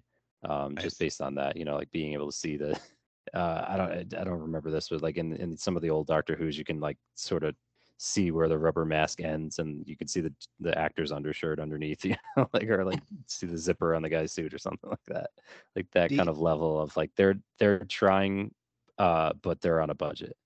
[0.49, 2.79] um just based on that you know like being able to see the
[3.35, 6.07] uh i don't i don't remember this but like in in some of the old
[6.07, 7.55] doctor who's you can like sort of
[7.99, 12.05] see where the rubber mask ends and you can see the the actor's undershirt underneath
[12.05, 15.05] you know like or like see the zipper on the guy's suit or something like
[15.07, 15.31] that
[15.75, 18.55] like that The- kind of level of like they're they're trying
[18.99, 20.37] uh but they're on a budget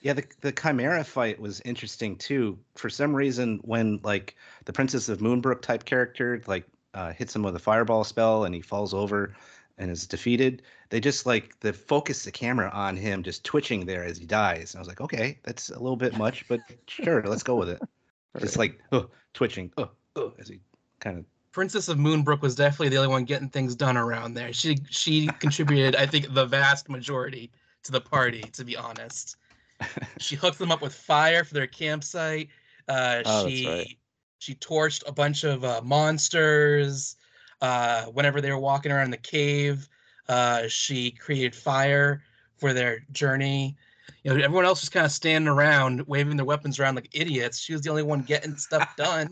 [0.00, 2.58] Yeah, the the Chimera fight was interesting too.
[2.74, 7.42] For some reason, when like the Princess of Moonbrook type character like uh, hits him
[7.42, 9.34] with a fireball spell and he falls over
[9.78, 14.04] and is defeated, they just like the focus the camera on him just twitching there
[14.04, 14.74] as he dies.
[14.74, 17.68] And I was like, okay, that's a little bit much, but sure, let's go with
[17.68, 17.80] it.
[18.40, 20.58] Just like oh, twitching, oh, oh, as he
[21.00, 24.54] kind of Princess of Moonbrook was definitely the only one getting things done around there.
[24.54, 27.50] She she contributed, I think, the vast majority
[27.82, 28.40] to the party.
[28.40, 29.36] To be honest,
[30.18, 32.48] she hooked them up with fire for their campsite.
[32.88, 33.98] Uh, Oh, that's she right.
[34.38, 37.16] she torched a bunch of uh, monsters.
[37.62, 39.88] Uh, whenever they were walking around the cave,
[40.28, 42.20] uh, she created fire
[42.56, 43.76] for their journey.
[44.24, 47.60] You know, everyone else was kind of standing around, waving their weapons around like idiots.
[47.60, 49.30] She was the only one getting stuff done.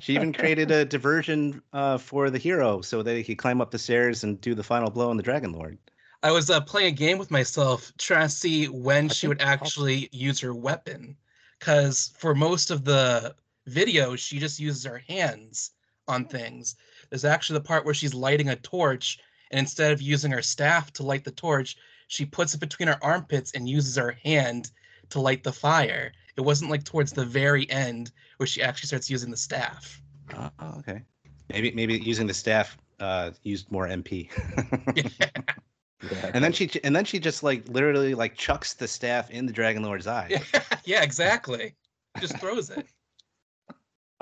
[0.00, 3.70] She even created a diversion uh, for the hero so that he could climb up
[3.70, 5.78] the stairs and do the final blow on the Dragon Lord.
[6.24, 9.42] I was uh, playing a game with myself, trying to see when I she would
[9.42, 11.16] actually use her weapon.
[11.60, 15.70] Because for most of the video, she just uses her hands
[16.08, 16.74] on things.
[17.12, 19.18] There's actually the part where she's lighting a torch,
[19.50, 21.76] and instead of using her staff to light the torch,
[22.08, 24.70] she puts it between her armpits and uses her hand
[25.10, 26.10] to light the fire.
[26.38, 30.00] It wasn't like towards the very end where she actually starts using the staff.
[30.34, 30.48] Oh,
[30.78, 31.02] okay.
[31.50, 34.30] Maybe maybe using the staff uh, used more MP.
[36.32, 39.52] and then she and then she just like literally like chucks the staff in the
[39.52, 40.28] Dragon Lord's eye.
[40.30, 41.74] yeah, yeah, exactly.
[42.20, 42.86] Just throws it.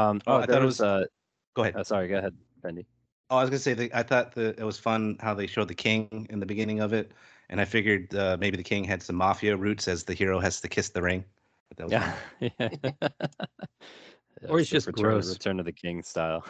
[0.00, 1.04] um Oh, oh, I thought there it was was- uh
[1.54, 1.76] Go ahead.
[1.76, 2.86] uh, sorry go ahead Pendy.
[3.30, 5.68] Oh, I was gonna say that I thought the it was fun how they showed
[5.68, 7.12] the king in the beginning of it,
[7.48, 10.60] and I figured uh, maybe the king had some mafia roots as the hero has
[10.62, 11.24] to kiss the ring.
[11.68, 12.16] But that was Yeah.
[12.40, 12.90] yeah.
[14.48, 15.28] Or he's That's just return, gross.
[15.28, 16.44] Return to the King style.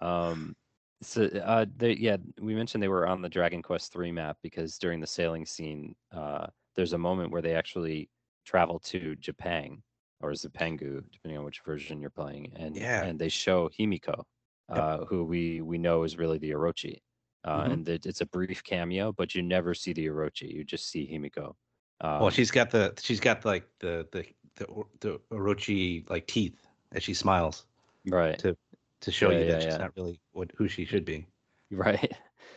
[0.00, 0.54] um,
[1.00, 4.78] so uh, they, yeah, we mentioned they were on the Dragon Quest three map because
[4.78, 8.10] during the sailing scene, uh, there's a moment where they actually
[8.44, 9.82] travel to Japan
[10.20, 13.04] or Zipangu, depending on which version you're playing, and Yeah.
[13.04, 14.24] and they show Himiko,
[14.72, 14.88] Yep.
[15.00, 16.98] uh, who we we know is really the Orochi.
[17.44, 17.72] Uh, Mhm.
[17.72, 20.50] And it, it's a brief cameo, but you never see the Orochi.
[20.52, 21.54] You just see Himiko.
[22.00, 24.26] Um, well, she's got the she's got like the the
[24.56, 27.66] the the Orochi like teeth as she smiles
[28.06, 28.38] right.
[28.38, 28.56] to
[29.02, 29.78] to show Yeah, you yeah, that she's yeah.
[29.78, 31.26] not really what who she should be.
[31.70, 32.12] Right.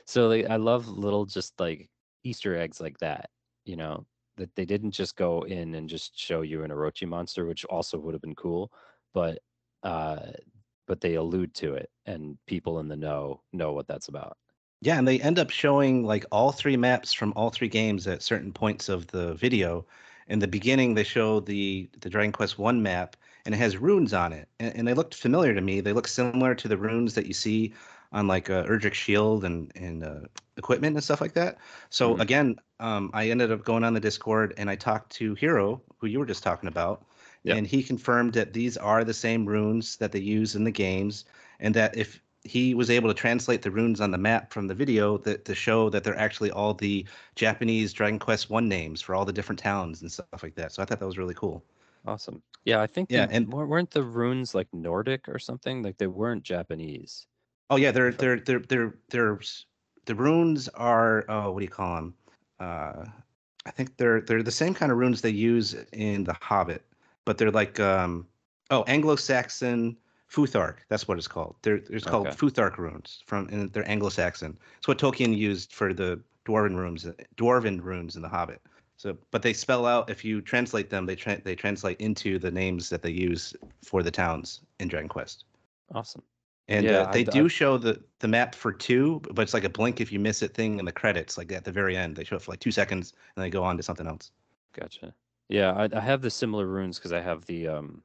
[0.05, 1.89] So like I love little just like
[2.23, 3.29] Easter eggs like that,
[3.65, 7.45] you know, that they didn't just go in and just show you an Orochi monster,
[7.45, 8.71] which also would have been cool,
[9.13, 9.39] but
[9.83, 10.31] uh
[10.87, 14.37] but they allude to it, and people in the know know what that's about.
[14.81, 18.23] Yeah, and they end up showing like all three maps from all three games at
[18.23, 19.85] certain points of the video.
[20.27, 23.15] In the beginning, they show the the Dragon Quest One map,
[23.45, 25.81] and it has runes on it, and, and, they looked familiar to me.
[25.81, 27.73] They look similar to the runes that you see
[28.11, 30.21] on like uh, Erdrick Shield and and uh,
[30.57, 31.57] equipment and stuff like that.
[31.89, 32.21] So mm-hmm.
[32.21, 36.07] again, um, I ended up going on the Discord and I talked to Hiro, who
[36.07, 37.03] you were just talking about,
[37.43, 37.57] yep.
[37.57, 41.25] and he confirmed that these are the same runes that they use in the games,
[41.59, 44.73] and that if he was able to translate the runes on the map from the
[44.73, 49.13] video that to show that they're actually all the Japanese Dragon Quest One names for
[49.13, 50.71] all the different towns and stuff like that.
[50.71, 51.63] So I thought that was really cool.
[52.05, 52.41] Awesome.
[52.65, 55.83] Yeah, I think yeah, the, and weren't the runes like Nordic or something?
[55.83, 57.27] Like they weren't Japanese.
[57.69, 59.39] Oh yeah, they're they're they're they're they're
[60.05, 62.13] the runes are oh what do you call them?
[62.59, 63.05] Uh,
[63.65, 66.83] I think they're they're the same kind of runes they use in the Hobbit,
[67.25, 68.27] but they're like um
[68.69, 69.97] oh Anglo-Saxon
[70.31, 70.77] Futhark.
[70.87, 71.55] That's what it's called.
[71.61, 72.35] They're it's called okay.
[72.35, 74.57] Futhark runes from and they're Anglo-Saxon.
[74.77, 77.07] It's what Tolkien used for the dwarven runes
[77.37, 78.61] dwarven runes in the Hobbit.
[78.97, 82.51] So, but they spell out if you translate them, they tra- they translate into the
[82.51, 85.45] names that they use for the towns in Dragon Quest.
[85.95, 86.21] Awesome.
[86.67, 89.55] And yeah, uh, they I, do I, show the the map for two, but it's
[89.55, 91.35] like a blink if you miss it thing in the credits.
[91.37, 93.63] Like at the very end, they show it for like two seconds and they go
[93.63, 94.31] on to something else.
[94.73, 95.13] Gotcha.
[95.51, 98.03] Yeah, I, I have the similar runes because I have the um,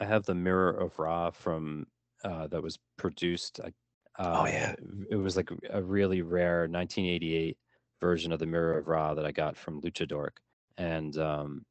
[0.00, 1.86] I have the Mirror of Ra from
[2.24, 3.60] uh, that was produced.
[3.60, 3.70] Uh,
[4.18, 4.74] oh yeah,
[5.10, 7.58] it was like a really rare 1988
[8.00, 10.38] version of the Mirror of Ra that I got from Luchadork,
[10.78, 11.66] and um,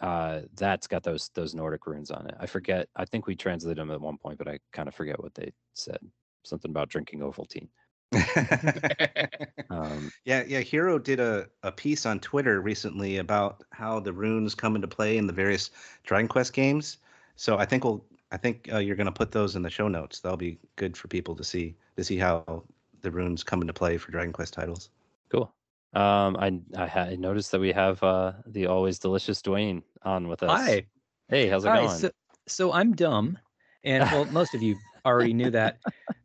[0.00, 2.34] uh, that's got those those Nordic runes on it.
[2.40, 2.88] I forget.
[2.96, 5.52] I think we translated them at one point, but I kind of forget what they
[5.74, 5.98] said.
[6.44, 7.68] Something about drinking Ovaltine.
[9.70, 10.60] um, yeah, yeah.
[10.60, 15.16] Hiro did a, a piece on Twitter recently about how the runes come into play
[15.16, 15.70] in the various
[16.02, 16.98] Dragon Quest games.
[17.36, 19.88] So I think we'll I think uh, you're going to put those in the show
[19.88, 20.20] notes.
[20.20, 22.64] That'll be good for people to see to see how
[23.02, 24.90] the runes come into play for Dragon Quest titles.
[25.30, 25.52] Cool.
[25.92, 30.42] Um, I I, had noticed that we have uh, the always delicious Dwayne on with
[30.42, 30.50] us.
[30.50, 30.86] Hi.
[31.28, 31.98] Hey, how's it Hi, going?
[31.98, 32.10] So,
[32.46, 33.38] so I'm dumb,
[33.82, 35.78] and well, most of you already knew that.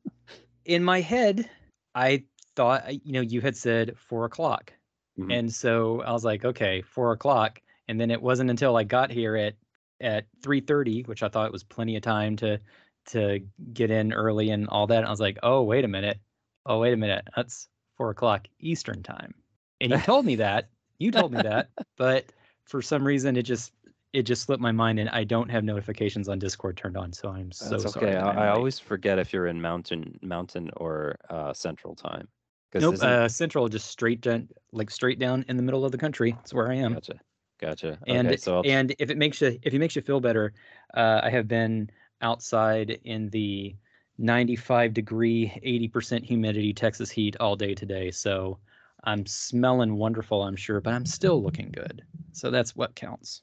[0.65, 1.49] In my head,
[1.95, 2.23] I
[2.55, 4.73] thought you know you had said four o'clock,
[5.17, 5.31] mm-hmm.
[5.31, 7.61] and so I was like, okay, four o'clock.
[7.87, 9.55] And then it wasn't until I got here at
[10.01, 12.59] at three thirty, which I thought was plenty of time to
[13.07, 13.39] to
[13.73, 14.97] get in early and all that.
[14.97, 16.19] And I was like, oh wait a minute,
[16.65, 19.33] oh wait a minute, that's four o'clock Eastern time.
[19.79, 20.69] And you told me that.
[20.97, 22.25] You told me that, but
[22.65, 23.71] for some reason it just
[24.15, 27.11] it just slipped my mind, and I don't have notifications on Discord turned on.
[27.11, 28.07] So I'm so That's sorry.
[28.07, 28.17] okay.
[28.17, 32.27] I, I, always forget if you're in Mountain Mountain or uh, Central Time.
[32.73, 32.95] Nope.
[33.01, 36.31] Uh, Central, just straight down, like straight down in the middle of the country.
[36.31, 36.93] That's where I am.
[36.93, 37.19] Gotcha.
[37.59, 37.99] Gotcha.
[38.07, 40.53] And okay, so and if it makes you if it makes you feel better,
[40.93, 41.89] uh, I have been
[42.21, 43.75] outside in the
[44.17, 45.51] 95 degree,
[45.93, 48.11] 80% humidity Texas heat all day today.
[48.11, 48.59] So
[49.03, 52.01] I'm smelling wonderful, I'm sure, but I'm still looking good.
[52.31, 53.41] So that's what counts.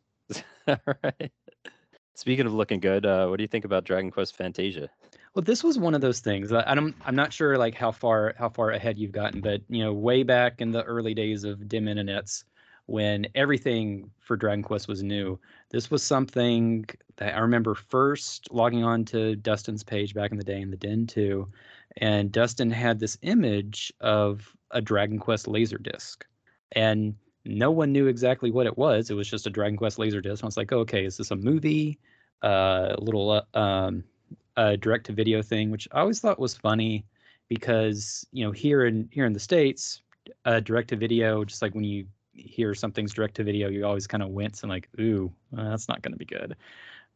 [1.03, 1.33] Right.
[2.15, 4.89] Speaking of looking good, uh, what do you think about Dragon Quest Fantasia?
[5.35, 6.53] Well, this was one of those things.
[6.53, 9.83] I, I'm I'm not sure like how far how far ahead you've gotten, but you
[9.83, 12.45] know, way back in the early days of dim internets,
[12.87, 15.39] when everything for Dragon Quest was new,
[15.71, 16.85] this was something
[17.17, 20.77] that I remember first logging on to Dustin's page back in the day in the
[20.77, 21.49] Den 2,
[21.99, 26.27] and Dustin had this image of a Dragon Quest laser disc,
[26.73, 27.15] and
[27.45, 29.11] no one knew exactly what it was.
[29.11, 30.43] It was just a Dragon Quest laser disc.
[30.43, 31.99] I was like, oh, okay, is this a movie?
[32.43, 34.05] Uh, a little uh, um,
[34.57, 37.05] a direct to video thing, which I always thought was funny
[37.49, 40.03] because you know here in here in the states,
[40.45, 44.07] uh, direct to video, just like when you hear something's direct to video, you always
[44.07, 46.57] kind of wince and like, ooh, well, that's not going to be good.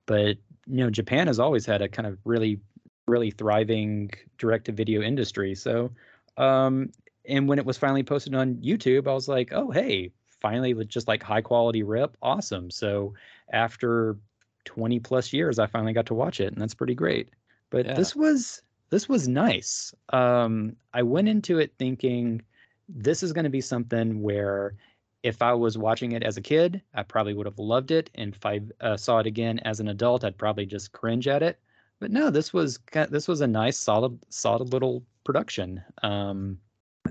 [0.07, 0.37] But
[0.67, 2.61] you know, Japan has always had a kind of really,
[3.07, 5.55] really thriving direct to video industry.
[5.55, 5.91] So
[6.37, 6.91] um,
[7.29, 10.89] and when it was finally posted on YouTube, I was like, oh hey, finally with
[10.89, 12.71] just like high quality rip, awesome.
[12.71, 13.15] So
[13.53, 14.17] after
[14.65, 17.31] 20 plus years, I finally got to watch it, and that's pretty great.
[17.71, 17.95] But yeah.
[17.95, 19.95] this was this was nice.
[20.11, 22.43] Um, I went into it thinking
[22.89, 24.75] this is going to be something where
[25.23, 28.35] if I was watching it as a kid, I probably would have loved it, and
[28.35, 31.59] if I uh, saw it again as an adult, I'd probably just cringe at it.
[31.99, 32.79] But no, this was
[33.11, 35.83] this was a nice, solid, solid little production.
[36.03, 36.59] Um,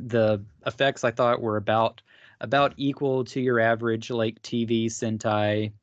[0.05, 2.01] the effects I thought were about
[2.41, 5.73] about equal to your average like TV Sentai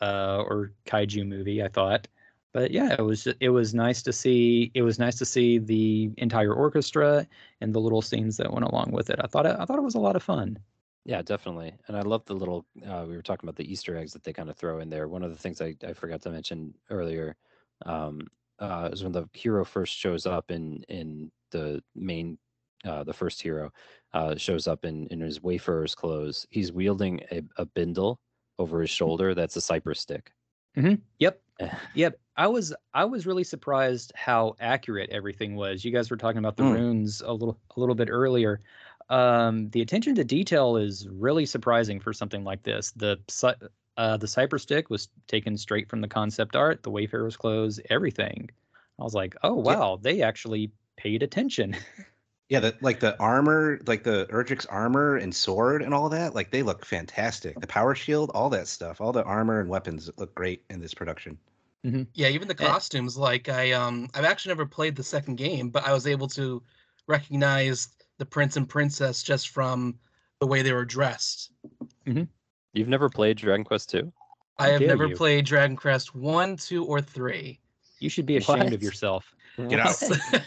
[0.00, 1.62] uh, or kaiju movie.
[1.62, 2.06] I thought,
[2.52, 4.70] but yeah, it was it was nice to see.
[4.74, 7.26] It was nice to see the entire orchestra
[7.60, 9.18] and the little scenes that went along with it.
[9.22, 10.58] I thought it, I thought it was a lot of fun.
[11.04, 11.74] Yeah, definitely.
[11.88, 12.64] And I love the little.
[12.86, 15.08] Uh, we were talking about the Easter eggs that they kind of throw in there.
[15.08, 17.36] One of the things I, I forgot to mention earlier.
[17.84, 18.20] Um,
[18.60, 22.38] uh, is when the hero first shows up in in the main
[22.84, 23.72] uh, the first hero
[24.12, 26.46] uh, shows up in in his wayfarer's clothes.
[26.50, 28.20] He's wielding a, a bindle
[28.58, 29.34] over his shoulder.
[29.34, 30.32] That's a cypress stick.
[31.18, 31.40] Yep.
[31.60, 31.74] Eh.
[31.94, 32.18] Yep.
[32.36, 35.84] I was I was really surprised how accurate everything was.
[35.84, 36.72] You guys were talking about the Mm.
[36.74, 38.60] runes a little a little bit earlier.
[39.10, 42.92] Um, the attention to detail is really surprising for something like this.
[42.92, 43.18] The
[43.98, 48.48] uh, the cypress stick was taken straight from the concept art, the Wayfarer's clothes, everything.
[48.98, 49.76] I was like, oh Yeah.
[49.76, 51.76] wow, they actually paid attention.
[52.48, 56.50] Yeah, the, like the armor, like the Erdrick's armor and sword and all that, like
[56.50, 57.58] they look fantastic.
[57.58, 60.92] The power shield, all that stuff, all the armor and weapons look great in this
[60.92, 61.38] production.
[61.82, 62.66] Yeah, even the Eh.
[62.66, 63.16] costumes.
[63.16, 66.62] Like I um I've actually never played the second game, but I was able to
[67.08, 69.98] recognize the prince and princess just from
[70.40, 71.50] the way they were dressed.
[72.04, 74.12] You've never played Dragon Quest two?
[74.58, 75.16] I have never you.
[75.16, 77.58] played Dragon Quest one, two, or three.
[77.98, 78.72] you should be ashamed What?
[78.74, 79.34] of yourself.
[79.68, 80.00] Get out.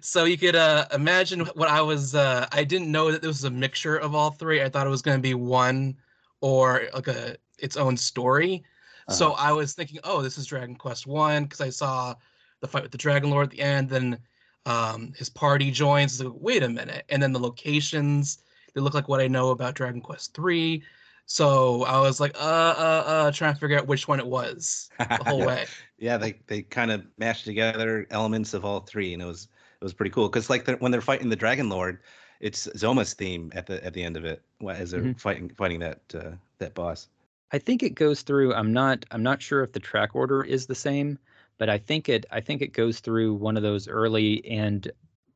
[0.00, 2.14] so you could uh, imagine what I was.
[2.14, 4.62] Uh, I didn't know that this was a mixture of all three.
[4.62, 5.96] I thought it was going to be one
[6.40, 8.64] or like a its own story.
[9.10, 12.14] So I was thinking, oh, this is Dragon Quest One because I saw
[12.60, 13.88] the fight with the Dragon Lord at the end.
[13.88, 14.18] Then
[14.66, 16.22] um, his party joins.
[16.22, 18.42] Like, wait a minute, and then the locations
[18.74, 20.82] they look like what I know about Dragon Quest Three.
[21.26, 24.88] So I was like, uh, uh, uh, trying to figure out which one it was
[24.98, 25.66] the whole way.
[25.98, 29.48] Yeah, they they kind of mashed together elements of all three, and it was
[29.80, 30.28] it was pretty cool.
[30.28, 32.00] Because like they're, when they're fighting the Dragon Lord,
[32.40, 35.20] it's Zoma's theme at the at the end of it as they're Mhm.
[35.20, 37.08] fighting fighting that uh, that boss.
[37.52, 38.54] I think it goes through.
[38.54, 39.04] I'm not.
[39.10, 41.18] I'm not sure if the track order is the same,
[41.58, 42.26] but I think it.
[42.30, 44.90] I think it goes through one of those early and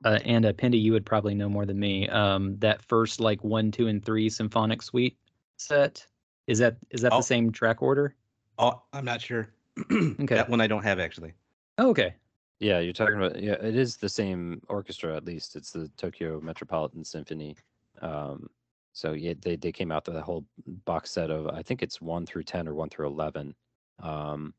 [0.05, 2.09] uh, and uh, Pendy, you would probably know more than me.
[2.09, 5.17] Um, that first like one, two, and three symphonic suite
[5.57, 6.05] set
[6.49, 7.19] is that is that Oh.
[7.19, 8.15] the same track order?
[8.59, 9.49] Oh, I'm not sure.
[9.91, 10.35] Okay.
[10.35, 11.33] That one I don't have actually.
[11.79, 12.15] Oh, okay.
[12.63, 15.57] Yeah, you're talking about yeah, it is the same orchestra at least.
[15.57, 17.57] It's the Tokyo Metropolitan Symphony.
[18.01, 18.49] Um,
[18.93, 20.47] so yeah, they they came out with a whole
[20.85, 23.53] box set of I think it's one through ten or one through eleven.
[23.99, 24.55] Um,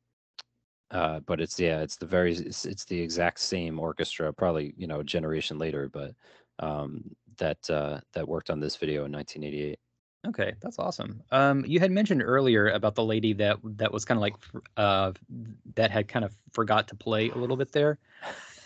[0.92, 4.86] uh, but it's yeah, it's the very it's, it's the exact same orchestra, probably you
[4.88, 6.14] know a generation later, but
[6.60, 7.06] um,
[7.38, 9.80] that uh, that worked on this video in 1988.
[10.26, 11.22] Okay, that's awesome.
[11.32, 14.36] Um, you had mentioned earlier about the lady that that was kind of like
[14.78, 15.12] uh
[15.76, 18.00] that had kind of forgot to play a little bit there.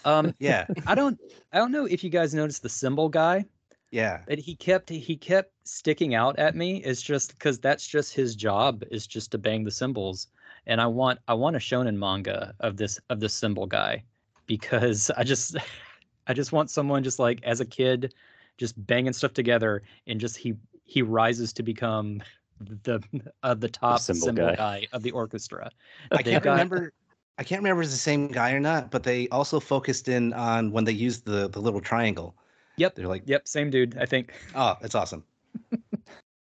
[0.05, 1.19] Um, Yeah, I don't
[1.51, 3.45] I don't know if you guys noticed the cymbal guy.
[3.91, 4.21] yeah.
[4.27, 8.35] that he kept he kept sticking out at me It's just because that's just his
[8.35, 10.27] job is just to bang the cymbals
[10.67, 14.03] and i want i want a shonen manga of this of this cymbal guy
[14.45, 15.55] because i just
[16.27, 18.13] i just want someone just like as a kid
[18.57, 20.53] just banging stuff together and just he
[20.87, 22.23] he rises to become
[22.59, 22.99] the
[23.43, 24.55] uh, the top cymbal cymbal, guy.
[24.55, 24.87] guy.
[24.93, 25.69] of the orchestra
[26.11, 26.91] I They've can't got- remember.
[27.37, 30.33] I can't remember if it's the same guy or not, but they also focused in
[30.33, 32.35] on when they used the the little triangle.
[32.77, 32.95] Yep.
[32.95, 35.23] They're like, yep same dude i think oh, that's awesome.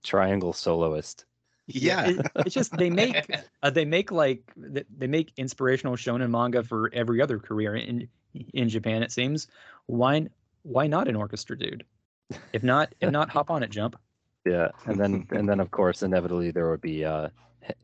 [0.04, 1.24] Triangle soloist.
[1.66, 2.06] Yeah.
[2.08, 3.28] It- it's just they make
[3.62, 8.08] uh, they make like they make inspirational shonen manga for every other career in
[8.54, 9.02] in Japan.
[9.02, 9.48] It seems.
[9.86, 10.28] Why
[10.62, 11.84] why not an orchestra dude?
[12.52, 13.96] If not, if not, hop on it, jump.
[14.46, 17.28] Yeah, and then and then of course inevitably there would be uh,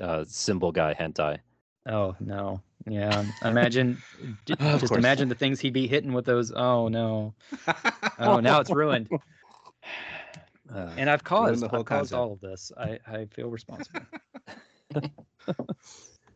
[0.01, 1.40] uh cymbal guy hentai.
[1.87, 3.25] Oh no, yeah.
[3.44, 4.03] Imagine,
[4.46, 5.05] j- Of just course.
[5.05, 6.53] imagine the things he'd be hitting with those.
[6.53, 7.35] Oh no,
[8.18, 9.09] oh now it's ruined.
[10.72, 12.70] Uh, And I've caused, the whole I've caused all of this.
[12.79, 14.07] I I feel responsible.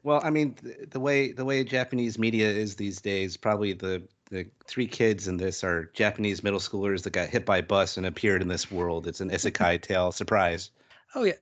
[0.07, 4.01] Well, I mean, th- the way the way Japanese media is these days, probably the
[4.31, 7.97] the three kids in this are Japanese middle schoolers that got hit by a bus
[7.97, 9.09] and appeared in this world.
[9.09, 10.13] It's an isekai tale.
[10.13, 10.71] Surprise.
[11.17, 11.33] Oh yeah.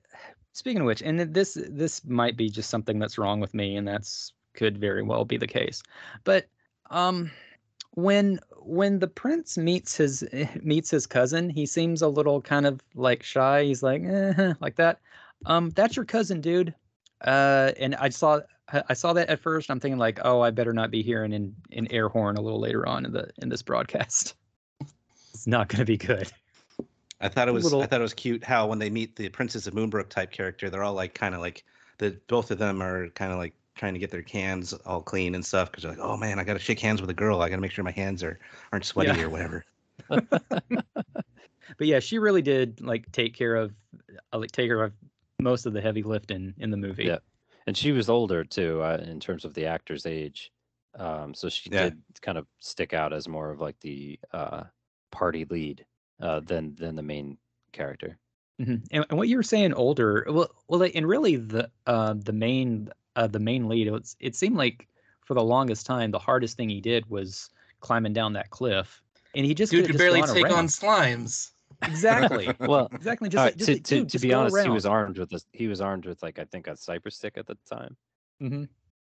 [0.53, 3.87] Speaking of which, and this this might be just something that's wrong with me, and
[3.87, 5.83] that's could very well be the case.
[6.23, 6.47] But
[6.89, 7.29] um,
[7.91, 10.23] when when the prince meets his
[10.63, 13.65] meets his cousin, he seems a little kind of like shy.
[13.65, 15.01] He's like eh, like that.
[15.45, 16.73] Um, that's your cousin, dude.
[17.21, 19.69] Uh, and I saw I I saw that at first.
[19.69, 22.59] I'm thinking like, oh, I better not be hearing an an air horn a little
[22.59, 24.35] later on in the in this broadcast.
[25.33, 26.31] it's not going to be good.
[27.21, 29.29] I thought it was Little- I thought it was cute how when they meet the
[29.29, 31.63] Princess of Moonbrook type character, they're all like kind of like
[31.97, 35.35] the both of them are kind of like trying to get their hands all clean
[35.35, 37.41] and stuff because they're like, oh man, I got to shake hands with a girl.
[37.41, 38.39] I got to make sure my hands are
[38.71, 39.25] aren't sweaty Yeah.
[39.25, 39.65] or whatever.
[40.09, 43.73] but yeah, she really did like take care of
[44.33, 44.93] uh, like take care of
[45.39, 47.05] most of the heavy lifting in the movie.
[47.05, 47.17] Yeah.
[47.67, 50.51] And she was older too uh, in terms of the actor's age,
[50.95, 51.89] um, so she Yeah.
[51.89, 54.65] did kind of stick out as more of like the uh,
[55.11, 55.85] party lead
[56.21, 57.37] uh, than than the main
[57.73, 58.19] character.
[58.61, 58.85] Mhm.
[58.91, 62.89] And, and what you were saying older, well, well, and really the uh the main
[63.15, 64.87] uh the main lead, it was it seemed like
[65.25, 67.49] for the longest time, the hardest thing he did was
[67.81, 69.01] climbing down that cliff,
[69.33, 70.51] and he just Dude could barely take around.
[70.51, 71.51] on slimes.
[71.87, 72.49] Exactly.
[72.59, 73.29] Well, exactly.
[73.29, 74.69] Just, all like, right, just to, like, to, dude, to just be go honest, he
[74.69, 75.45] was armed with this.
[75.53, 77.95] He was armed with like I think a cypress stick at the time.
[78.39, 78.63] hmm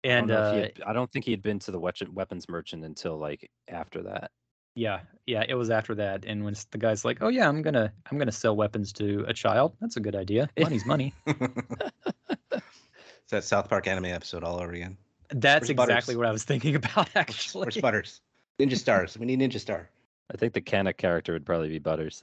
[0.04, 1.70] I don't And know if he uh, had- I don't think he had been to
[1.70, 4.30] the weapons merchant until like after that.
[4.74, 6.24] yeah, yeah, it was after that.
[6.26, 9.32] And when the guy's like, "Oh yeah, I'm gonna, I'm gonna sell weapons to a
[9.32, 10.50] child," that's a good idea.
[10.58, 11.14] Money's money.
[11.26, 14.96] it's that South Park anime episode all over again.
[15.30, 15.92] That's Where's Butters?
[15.94, 17.62] exactly what I was thinking about, actually.
[17.64, 18.20] where's Butters?
[18.60, 19.18] Ninja Stars.
[19.18, 19.88] We need Ninja Star.
[20.32, 22.22] I think the Cannock character would probably be Butters.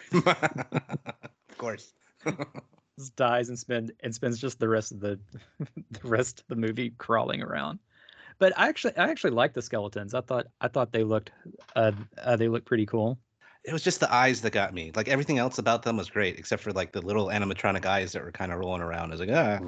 [0.12, 1.94] of course.
[2.98, 5.18] Just dies and spend and spends just the rest of the
[5.90, 7.78] the rest of the movie crawling around.
[8.38, 10.14] But I actually I actually like the skeletons.
[10.14, 11.32] I thought I thought they looked
[11.74, 13.18] uh, uh they looked pretty cool.
[13.64, 14.92] it was just the eyes that got me.
[14.94, 18.22] Like everything else about them was great, except for like the little animatronic eyes that
[18.24, 19.10] were kind of rolling around.
[19.10, 19.60] I was like, ah,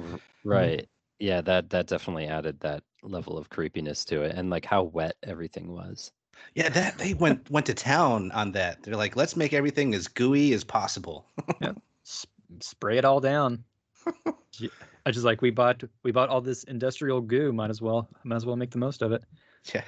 [0.43, 0.87] Right.
[1.19, 5.15] Yeah, that that definitely added that level of creepiness to it, and like how wet
[5.23, 6.11] everything was.
[6.55, 6.69] Yeah.
[6.69, 8.83] That they went went to town on that.
[8.83, 11.25] They're like, let's make everything as gooey as possible.
[12.05, 12.25] S-
[12.59, 13.63] spray it all down.
[15.05, 17.51] I just like we bought we bought all this industrial goo.
[17.53, 19.23] Might as well might as well make the most of it.
[19.73, 19.83] Yeah,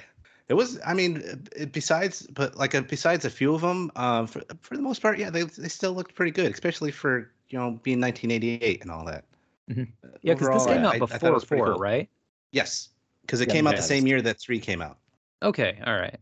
[0.48, 0.78] it was.
[0.84, 4.42] I mean, uh, it, besides, but like uh, besides a few of them, um, for
[4.60, 7.78] for the most part, yeah, they they still looked pretty good, especially for you know
[7.82, 9.24] being 1988 and all that.
[9.70, 9.88] Mhm.
[10.04, 11.78] Uh, Yeah, because this came out I- I before was four, cool.
[11.78, 12.08] right?
[12.52, 12.88] Yes,
[13.22, 14.98] because it Yeah, came out yeah, the same year that three came out.
[15.42, 16.16] Okay, all right.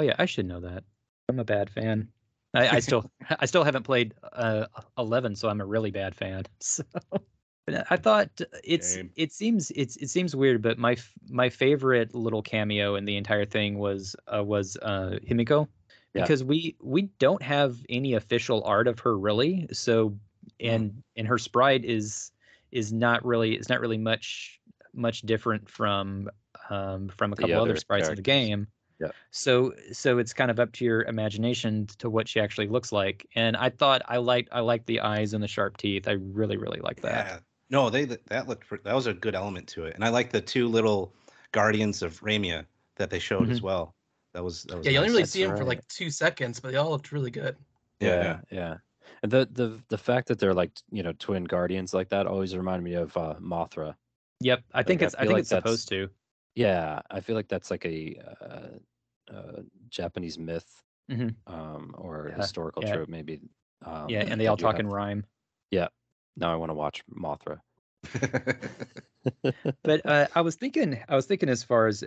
[0.00, 0.82] Oh yeah, I should know that.
[1.28, 2.08] I'm a bad fan.
[2.54, 4.64] I, I still I still haven't played uh,
[4.96, 6.44] eleven, so I'm a really bad fan.
[6.60, 6.82] So,
[7.90, 9.10] I thought it's Same.
[9.14, 13.16] it seems it's it seems weird, but my f- my favorite little cameo in the
[13.16, 15.68] entire thing was uh, was uh, Himiko,
[16.14, 16.22] Yeah.
[16.22, 19.68] because we we don't have any official art of her really.
[19.72, 20.18] So
[20.58, 22.32] and and her sprite is
[22.72, 24.58] is not really is not really much
[24.94, 26.28] much different from
[26.70, 28.66] um, from a couple other other sprites in the game.
[29.00, 29.08] Yeah.
[29.30, 33.26] So so it's kind of up to your imagination to what she actually looks like.
[33.34, 36.06] And I thought I liked I liked the eyes and the sharp teeth.
[36.06, 37.26] I really really like that.
[37.26, 37.38] Yeah.
[37.70, 40.30] No, they that looked pr- that was a good element to it, and I like
[40.30, 41.14] the two little
[41.52, 43.52] guardians of Ramia that they showed Mm-hmm.
[43.52, 43.94] as well.
[44.34, 46.60] That was that was Yeah, you only really That's see them for like two seconds,
[46.60, 47.56] but they all looked really good.
[48.00, 48.40] Yeah.
[48.50, 48.76] yeah.
[49.22, 52.56] And the the the fact that they're like you know twin guardians like that always
[52.56, 53.94] reminded me of uh, Mothra.
[54.40, 54.62] Yep.
[54.74, 56.08] I think I it's I feel think like it's supposed to.
[56.54, 61.34] Yeah, I feel like that's like a uh, uh, Japanese myth Mhm.
[61.46, 62.92] um, or Yeah, historical yeah.
[62.94, 63.40] trope, maybe.
[63.84, 65.24] Um, yeah, and they that all you talk have- in rhyme.
[65.70, 65.88] Yeah.
[66.36, 67.60] Now I want to watch Mothra.
[69.82, 72.02] But uh, I was thinking I was thinking as far as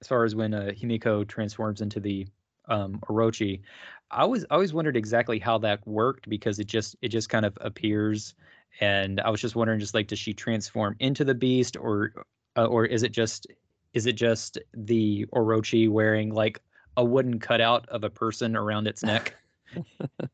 [0.00, 2.26] as far as when uh, Himiko transforms into the
[2.68, 3.62] um, Orochi,
[4.10, 7.46] I was I always wondered exactly how that worked because it just it just kind
[7.46, 8.34] of appears,
[8.80, 12.12] and I was just wondering just like does she transform into the beast or
[12.56, 13.46] uh, or is it just
[13.94, 16.60] is it just the Orochi wearing like
[16.96, 19.34] a wooden cutout of a person around its neck?
[20.16, 20.26] or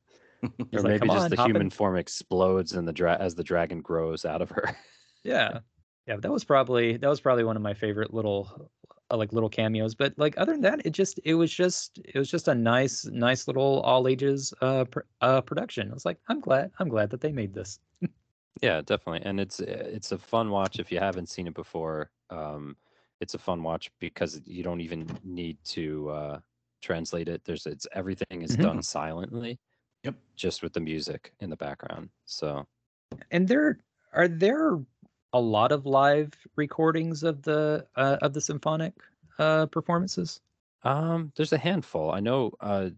[0.72, 3.44] like, maybe just on, the hop in." human form explodes and the dra- as the
[3.44, 4.76] dragon grows out of her.
[5.26, 5.60] Yeah.
[6.06, 8.70] Yeah, that was probably that was probably one of my favorite little
[9.10, 9.94] uh, like little cameos.
[9.94, 13.06] But like other than that, it just it was just it was just a nice
[13.06, 15.90] nice little all ages uh, pr- uh production.
[15.90, 17.78] I was like, I'm glad I'm glad that they made this.
[18.60, 22.10] yeah, definitely, and it's it's a fun watch if you haven't seen it before.
[22.28, 22.76] Um,
[23.20, 26.40] it's a fun watch because you don't even need to uh,
[26.82, 27.44] translate it.
[27.44, 28.62] There's it's everything is Mhm.
[28.62, 29.58] done silently.
[30.02, 30.16] Yep.
[30.36, 32.10] Just with the music in the background.
[32.26, 32.66] So
[33.30, 33.78] And there
[34.12, 34.78] are there
[35.32, 38.94] a lot of live recordings of the uh, of the symphonic
[39.38, 40.40] uh performances.
[40.82, 42.12] Um, there's a handful.
[42.12, 42.90] I know uh,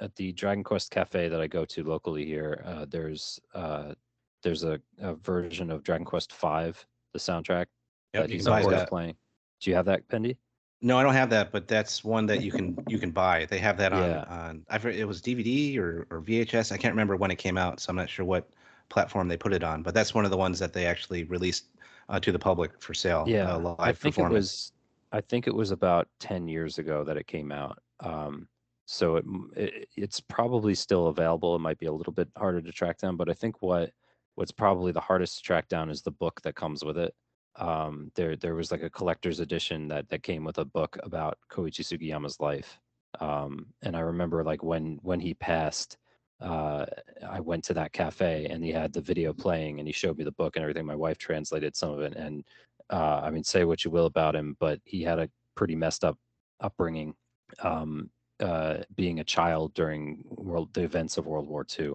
[0.00, 3.94] at the Dragon Quest Cafe that I go to locally here, uh, there's uh,
[4.42, 7.66] there's a, a version of Dragon Quest Five, the soundtrack
[8.14, 8.88] Yep, that he's can buy of course that.
[8.88, 9.16] playing.
[9.60, 10.36] Do you have that, Pendy?
[10.82, 13.46] No, I don't have that, but that's one that you can you can buy.
[13.46, 14.24] They have that on Yeah.
[14.28, 16.70] on I forget it was DVD or or VHS.
[16.70, 18.50] I can't remember when it came out, so I'm not sure what
[18.88, 19.82] platform they put it on.
[19.82, 21.70] But that's one of the ones that they actually released
[22.08, 23.24] uh, to the public for sale.
[23.26, 24.72] Yeah, uh, live I think it was.
[25.12, 27.78] I think it was about ten years ago that it came out.
[28.00, 28.46] Um,
[28.84, 29.24] so it,
[29.56, 31.56] it it's probably still available.
[31.56, 33.92] It might be a little bit harder to track down, but I think what
[34.34, 37.14] what's probably the hardest to track down is the book that comes with it.
[37.58, 41.38] Um, there there was like a collector's edition that that came with a book about
[41.50, 42.80] Koichi Sugiyama's life.
[43.20, 45.96] Um, and I remember like when when he passed,
[46.40, 46.84] uh,
[47.26, 50.24] I went to that cafe and he had the video playing and he showed me
[50.24, 50.84] the book and everything.
[50.86, 52.44] My wife translated some of it and
[52.90, 56.04] uh, I mean, say what you will about him, but he had a pretty messed
[56.04, 56.18] up
[56.60, 57.14] upbringing,
[57.62, 61.94] um, uh, being a child during world the events of World War II,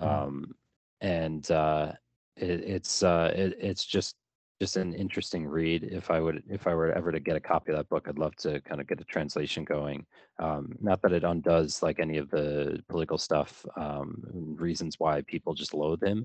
[0.00, 0.06] Mhm.
[0.08, 0.54] um,
[1.00, 1.92] and uh,
[2.36, 4.16] it, it's uh, it, it's just
[4.62, 5.82] just an interesting read.
[5.82, 8.16] If I would, if I were ever to get a copy of that book, I'd
[8.16, 10.06] love to kind of get a translation going.
[10.38, 14.22] Um, not that it undoes like any of the political stuff, um,
[14.56, 16.24] reasons why people just loathe him.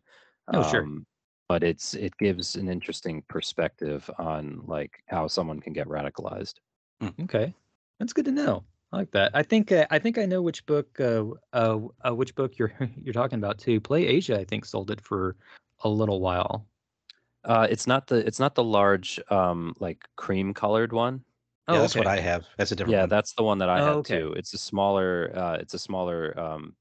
[0.54, 0.84] Oh, sure.
[0.84, 1.08] Um,
[1.50, 6.60] but it's it gives an interesting perspective on like how someone can get radicalized.
[7.24, 7.52] Okay,
[8.00, 8.64] that's good to know.
[8.94, 9.32] I like that.
[9.34, 11.24] I think uh, I think I know which book uh,
[11.54, 12.74] uh, uh which book you're
[13.04, 13.82] you're talking about too.
[13.82, 15.38] Play Asia, I think, sold it for
[15.80, 16.68] a little while.
[17.48, 21.26] Uh, it's not the it's not the large um, like cream colored one.
[21.70, 22.08] yeah, Oh, that's what.
[22.08, 22.48] I have.
[22.58, 23.12] That's a different Yeah, one.
[23.12, 24.20] that's the one that I Oh, had okay.
[24.20, 24.34] too.
[24.38, 26.78] It's a smaller uh, it's a smaller um,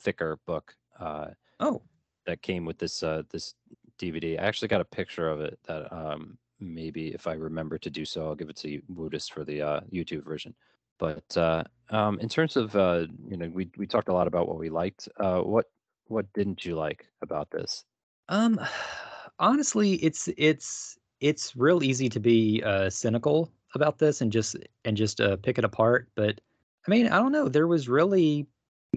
[0.00, 1.82] thicker book uh, Oh,
[2.26, 3.54] that came with this uh, this
[3.98, 4.38] DVD.
[4.38, 8.04] I actually got a picture of it that um, maybe if I remember to do
[8.04, 10.54] so, I'll give it to you, Woodus for the uh, YouTube version.
[10.98, 14.48] But uh, um, in terms of uh, you know, we we talked a lot about
[14.48, 15.08] what we liked.
[15.18, 15.66] Uh, what
[16.06, 17.84] what didn't you like about this?
[18.28, 18.58] um,
[19.40, 24.96] honestly, it's it's it's real easy to be uh, cynical about this and just and
[24.96, 26.08] just uh, pick it apart.
[26.14, 26.40] But
[26.86, 27.48] I mean, I don't know.
[27.48, 28.46] There was really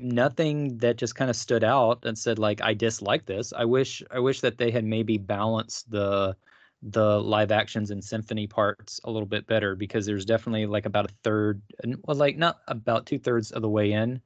[0.02, 3.54] nothing that just kind of stood out and said like I dislike this.
[3.54, 6.36] I wish I wish that they had maybe balanced the
[6.84, 11.10] the live actions and symphony parts a little bit better because there's definitely like about
[11.10, 11.62] a third
[12.04, 14.20] well like not about two thirds of the way in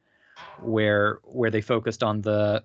[0.63, 2.63] where where they focused on the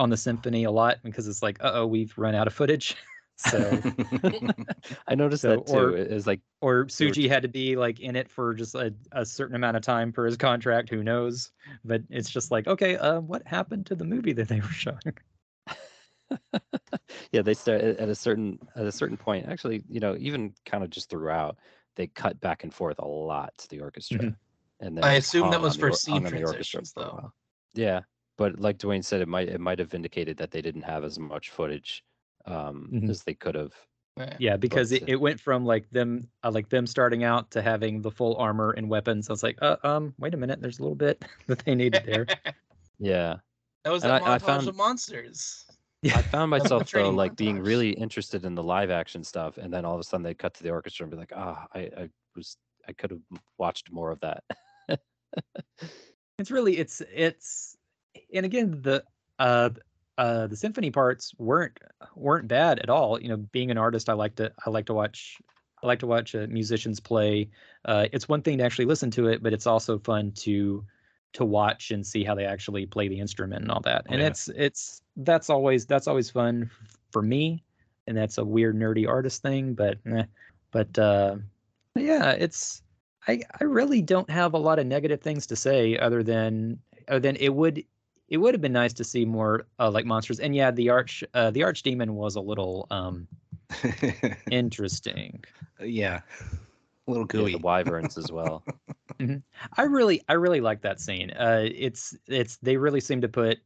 [0.00, 2.96] on the symphony a lot because it's like uh oh we've run out of footage
[3.36, 3.58] so
[5.08, 5.72] I noticed So, that too.
[5.72, 8.54] or- It- It's like or They were Suji had to be like in it for
[8.54, 11.52] just a, a certain amount of time for his contract who knows
[11.84, 15.00] but it's just like okay uh what happened to the movie that they were showing
[17.32, 19.48] yeah, they start at at a certain at a certain point.
[19.48, 21.58] Actually, you know, even kind of just throughout,
[21.96, 24.36] they cut back and forth a lot to the orchestra, Mhm.
[24.80, 27.32] and then I assume that was for the scene hung the orchestra transitions, though.
[27.74, 28.02] Yeah,
[28.40, 31.18] but like Dwaine said, it might it might have indicated that they didn't have as
[31.18, 32.02] much footage
[32.46, 33.10] um, Mhm.
[33.10, 33.74] as they could have.
[34.16, 34.36] Yeah.
[34.38, 37.60] yeah because But, it, it went from like them uh, like them starting out to
[37.62, 40.78] having the full armor and weapons i was like uh, um wait a minute there's
[40.78, 42.26] a little bit that they needed there
[42.98, 43.36] Yeah,
[43.84, 45.64] that was And that I- I found- of monsters.
[46.04, 49.72] I found myself though training like being really interested in the live action stuff, and
[49.72, 51.80] then all of a sudden they cut to the orchestra and be like, ah, I,
[52.02, 52.56] I was
[52.88, 53.20] I could have
[53.58, 54.42] watched more of that.
[56.38, 57.69] it's really it's it's
[58.34, 59.02] and again the
[59.38, 59.70] uh
[60.18, 61.78] uh the symphony parts weren't
[62.14, 64.94] weren't bad at all you know being an artist i like to i like to
[64.94, 65.38] watch
[65.82, 67.48] i like to watch uh, musicians play
[67.84, 70.84] uh it's one thing to actually listen to it but it's also fun to
[71.32, 74.20] to watch and see how they actually play the instrument and all that Oh, and
[74.20, 74.28] yeah.
[74.28, 76.70] it's it's that's always that's always fun
[77.12, 77.62] for me
[78.06, 80.24] and that's a weird nerdy artist thing but eh.
[80.72, 81.36] but uh
[81.94, 82.82] yeah it's
[83.28, 87.20] I, I really don't have a lot of negative things to say other than other
[87.20, 87.84] than it would
[88.30, 91.22] it would have been nice to see more uh, like monsters and yeah the arch
[91.34, 93.26] uh, the archdemon was a little um
[94.50, 95.42] interesting
[95.82, 96.20] yeah,
[97.06, 97.52] a little Yeah, gooey.
[97.52, 98.62] the wyverns as well.
[99.76, 103.58] i really i really like that scene uh it's it's they really seem to put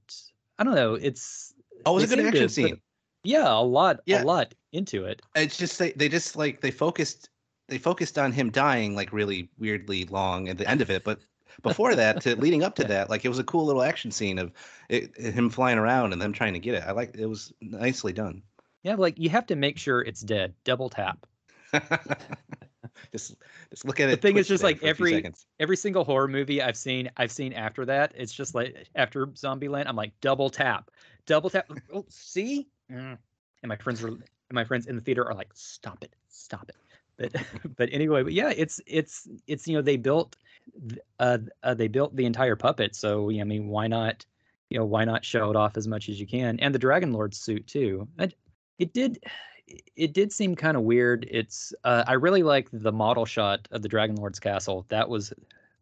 [0.58, 1.54] i don't know it's
[1.86, 2.80] oh, it was a good seem to action put- scene.
[3.22, 4.22] yeah a lot Yeah.
[4.22, 7.28] a lot into it It's just they, they just like they focused
[7.68, 11.20] they focused on him dying like really weirdly long at the end of it, but
[11.62, 14.38] before that to leading up to that, like it was a cool little action scene
[14.38, 14.52] of
[14.88, 16.84] it, him flying around and them trying to get it.
[16.86, 18.42] I like it was nicely done.
[18.82, 21.26] yeah like you have to make sure it's dead double tap
[23.12, 23.36] just
[23.70, 24.20] just look at it.
[24.20, 27.10] The thing is just like for a few every- every single horror movie I've seen,
[27.16, 30.90] I've seen after that, it's just like after Zombieland, I'm like double tap,
[31.26, 31.68] double tap.
[31.92, 33.16] Oh, see, Mm.
[33.62, 36.68] and my friends were, and my friends in the theater are like, stop it, stop
[36.68, 36.76] it.
[37.16, 37.42] But
[37.76, 40.36] but anyway, but yeah, it's it's it's you know they built,
[41.18, 44.24] uh, uh they built the entire puppet, so I mean why not,
[44.70, 47.12] you know why not show it off as much as you can, and the Dragon
[47.12, 48.08] Lord suit too.
[48.18, 48.30] I,
[48.78, 49.18] it did
[49.96, 51.26] it did seem kind of weird.
[51.30, 54.84] It's uh, I really like the model shot of the Dragon Lord's castle.
[54.88, 55.32] That was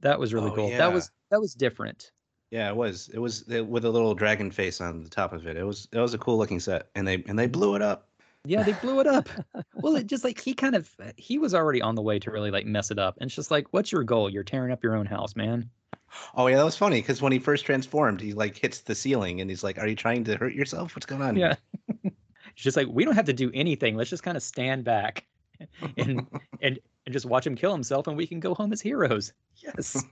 [0.01, 0.71] that was really Oh, cool.
[0.71, 0.79] yeah.
[0.79, 2.13] That was that was different.
[2.51, 3.09] Yeah, it was.
[3.15, 5.57] It was uh, with a little dragon face on the top of it.
[5.57, 8.09] It was it was a cool looking set, and they and they blew it up.
[8.45, 9.29] Yeah, they blew it up.
[9.75, 12.51] well, it just like he kind of he was already on the way to really
[12.51, 13.17] like mess it up.
[13.21, 14.29] And it's just like, what's your goal?
[14.29, 15.71] You're tearing up your own house, man.
[16.35, 19.41] Oh yeah, that was funny because when he first transformed, he like hits the ceiling,
[19.41, 20.95] and he's like, "Are you trying to hurt yourself?
[20.95, 21.55] What's going on?" Yeah.
[22.55, 23.97] It's just like we don't have to do anything.
[23.97, 25.25] Let's just kind of stand back
[25.97, 26.27] and
[26.61, 29.33] and and just watch him kill himself, and we can go home as heroes.
[29.57, 30.05] Yes,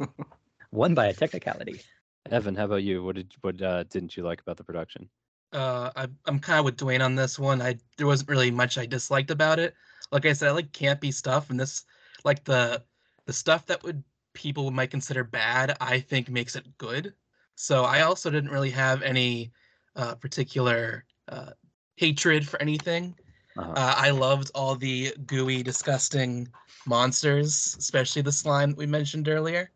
[0.70, 1.82] won by a technicality.
[2.30, 3.04] Evan, how about you?
[3.04, 5.10] What did what uh, didn't you like about the production?
[5.52, 7.60] Uh, I, I'm kind of with Dwaine on this one.
[7.60, 9.74] I there wasn't really much I disliked about it.
[10.12, 11.84] Like I said, I like campy stuff, and this
[12.24, 12.82] like the
[13.26, 15.76] the stuff that would people might consider bad.
[15.80, 17.14] I think makes it good.
[17.56, 19.52] So I also didn't really have any
[19.96, 21.50] uh, particular uh,
[21.96, 23.14] hatred for anything.
[23.58, 23.72] Uh-huh.
[23.72, 26.48] Uh, I loved all the gooey, disgusting
[26.86, 29.70] monsters, especially the slime that we mentioned earlier.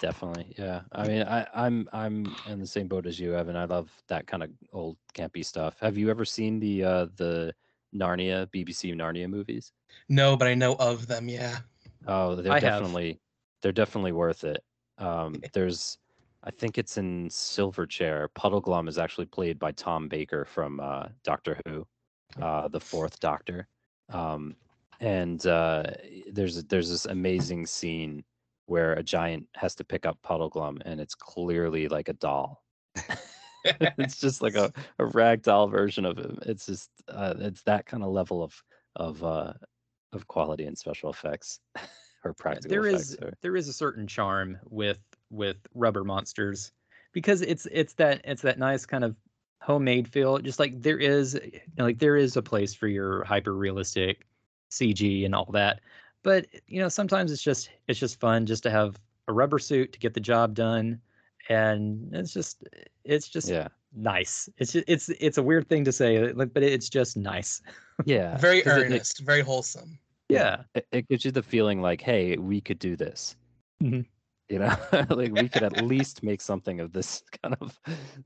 [0.00, 0.80] Definitely, yeah.
[0.92, 3.54] I mean, I, I'm I'm in the same boat as you, Evan.
[3.54, 5.78] I love that kind of old campy stuff.
[5.80, 7.54] Have you ever seen the uh, the
[7.94, 9.72] Narnia BBC Narnia movies?
[10.08, 11.28] No, but I know of them.
[11.28, 11.58] Yeah.
[12.06, 12.80] Oh, they're I have.
[12.80, 13.20] definitely
[13.60, 14.64] they're definitely worth it.
[14.96, 15.98] Um, there's,
[16.44, 18.28] I think it's in Silver Silverchair.
[18.34, 21.86] Puddleglum is actually played by Tom Baker from uh, Doctor Who,
[22.40, 23.68] uh, the Fourth Doctor.
[24.10, 24.56] Um,
[25.00, 25.84] and uh,
[26.30, 28.24] there's there's this amazing scene
[28.70, 32.62] where a giant has to pick up Puddleglum, and it's clearly like a doll.
[33.64, 36.38] it's just like a, a rag doll version of him.
[36.42, 38.54] It's just uh, it's that kind of level of
[38.94, 39.54] of uh,
[40.12, 41.58] of quality and special effects
[42.24, 43.10] or practical there effects.
[43.10, 45.00] is or- there is a certain charm with
[45.30, 46.70] with rubber monsters
[47.12, 49.16] because it's it's that it's that nice kind of
[49.60, 53.24] homemade feel just like there is you know, like there is a place for your
[53.24, 54.28] hyper realistic
[54.70, 55.80] cg and all that
[56.22, 58.98] but you know sometimes it's just it's just fun just to have
[59.28, 61.00] a rubber suit to get the job done
[61.48, 62.64] and it's just
[63.04, 66.62] it's just yeah, nice it's just, it's it's a weird thing to say like but
[66.62, 67.62] it's just nice
[68.04, 68.36] yeah.
[68.38, 69.98] very 'cause it- it- earnest, very wholesome.
[70.28, 73.36] yeah It, it gives you the feeling like, hey, we could do this.
[73.82, 74.06] Mhm.
[74.50, 74.76] You know,
[75.10, 77.80] like we could at least make something of this kind of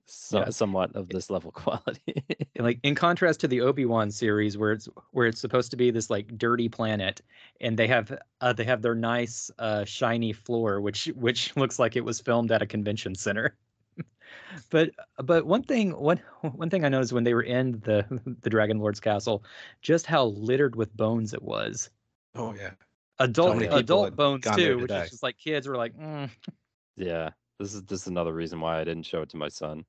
[0.06, 0.50] so, Yeah.
[0.50, 2.24] somewhat of this level quality.
[2.56, 5.90] And, like in contrast to the Obi-Wan series where it's where it's supposed to be
[5.90, 7.20] this like dirty planet
[7.60, 11.94] and they have uh, they have their nice uh shiny floor which which looks like
[11.96, 13.56] it was filmed at a convention center.
[14.70, 14.90] but
[15.24, 18.04] but one thing one one thing I noticed when they were in the
[18.42, 19.44] the Dragon Lord's castle
[19.82, 21.90] just how littered with bones it was.
[22.34, 22.74] Oh yeah.
[23.18, 25.04] Adult many adult had bones too, which die.
[25.04, 26.28] is just like kids were like, mm.
[26.96, 29.84] yeah, this is this is another reason why I didn't show it to my son.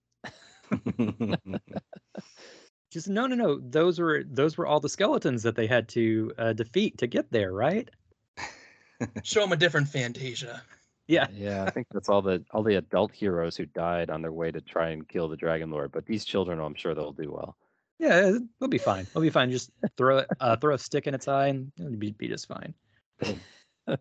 [2.91, 6.31] just no no no those were those were all the skeletons that they had to
[6.37, 7.89] uh, defeat to get there, right?
[9.23, 10.61] Show them a different Fantasia.
[11.07, 11.27] Yeah.
[11.33, 14.51] Yeah, I think that's all the all the adult heroes who died on their way
[14.51, 15.91] to try and kill the Dragon Lord.
[15.91, 17.57] But these children, I'm sure they'll do well.
[17.99, 19.01] Yeah, it- it'll be fine.
[19.01, 19.51] It'll be fine.
[19.51, 22.47] Just throw it, uh, throw a stick in its eye, and it'll be, be just
[22.47, 22.73] fine.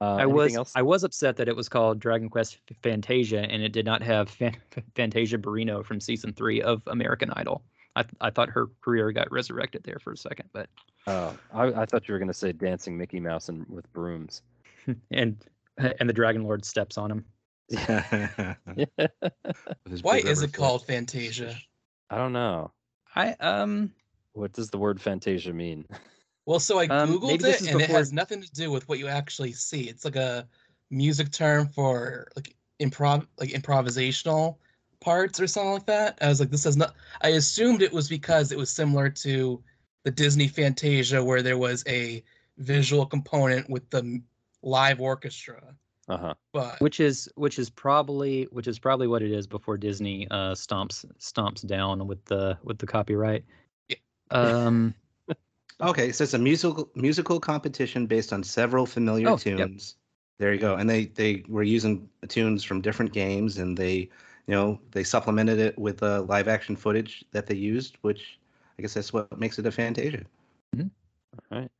[0.00, 0.72] Uh, I was else?
[0.76, 4.28] I was upset that it was called Dragon Quest Fantasia, and it did not have
[4.38, 4.56] Fan-
[4.94, 7.64] Fantasia Barrino from season three of American Idol.
[7.96, 10.68] I th- I thought her career got resurrected there for a second, but
[11.08, 14.42] Oh, I, I thought you were going to say dancing Mickey Mouse and with brooms.
[15.10, 15.44] and
[15.78, 17.24] and the Dragon Lord steps on him.
[17.68, 17.80] With
[19.90, 20.86] his Why is rubber it called.
[20.86, 21.56] Fantasia?
[22.10, 22.70] I don't know.
[23.16, 23.92] I um
[24.34, 25.86] What does the word Fantasia mean?
[26.48, 28.98] Well, so I Um, googled this it, and it has nothing to do with what
[28.98, 29.82] you actually see.
[29.82, 30.48] It's like a
[30.88, 34.56] music term for like improv, like improvisational
[34.98, 36.16] parts or something like that.
[36.22, 36.94] I was like, this has not.
[37.20, 39.62] I assumed it was because it was similar to
[40.04, 42.24] the Disney Fantasia, where there was a
[42.56, 44.22] visual component with the
[44.62, 45.74] live orchestra.
[46.08, 46.34] Uh huh.
[46.54, 50.54] But which is which is probably which is probably what it is before Disney uh
[50.54, 53.44] stomps stomps down with the with the copyright.
[53.90, 53.96] Yeah.
[54.30, 54.94] Um
[55.80, 59.44] Okay, so it's a musical musical competition based on several familiar Oh, yep.
[59.44, 59.96] tunes.
[60.38, 60.74] There you go.
[60.74, 63.96] And they they were using tunes from different games, and they
[64.46, 68.38] you know they supplemented it with uh, live action footage that they used, which
[68.78, 70.24] I guess that's what makes it a Fantasia.
[71.50, 71.70] All right.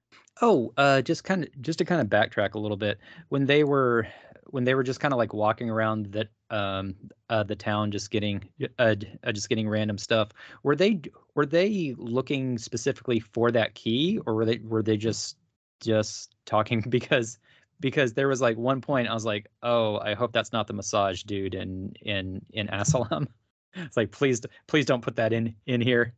[0.40, 3.64] Oh, uh, just kind of just to kind of backtrack a little bit, when they
[3.64, 4.06] were
[4.50, 6.94] when they were just kind of like walking around that um
[7.28, 8.42] uh the town just getting
[8.78, 8.94] uh,
[9.24, 10.30] uh just getting random stuff
[10.62, 11.00] were they
[11.34, 15.36] were they looking specifically for that key or were they were they just
[15.80, 17.38] just talking because
[17.80, 20.72] because there was like one point I was like oh I hope that's not the
[20.72, 23.28] massage dude in in in Asylum.
[23.74, 26.14] It's like please please don't put that in in here.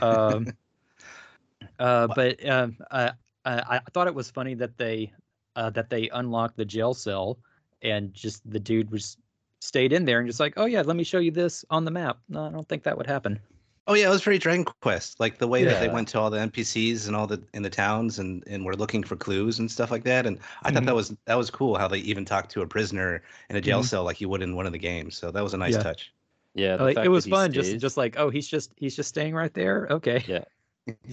[0.00, 0.46] Um
[1.80, 3.10] uh but um uh,
[3.44, 5.12] uh, I I thought it was funny that they
[5.56, 7.38] uh, that they unlocked the jail cell
[7.86, 9.16] and just the dude was
[9.60, 11.90] stayed in there and just like, oh yeah, let me show you this on the
[11.90, 12.18] map.
[12.28, 13.40] No, I don't think that would happen.
[13.88, 16.28] Oh yeah, it was very Dragon Quest, like the way that they went to all
[16.30, 19.70] the NPCs and all the in the towns and and were looking for clues and
[19.70, 20.26] stuff like that.
[20.26, 20.86] And I thought Mhm.
[20.86, 23.82] that was that was cool how they even talked to a prisoner in a jail
[23.82, 23.84] Mhm.
[23.84, 25.16] cell like you would in one of the games.
[25.16, 25.82] So that was a nice Yeah.
[25.84, 26.12] touch.
[26.54, 28.96] Yeah, the Like, fact it was he fun, just just like, oh, he's just he's
[28.96, 29.88] just staying right there.
[29.90, 30.24] Okay.
[30.26, 30.44] Yeah.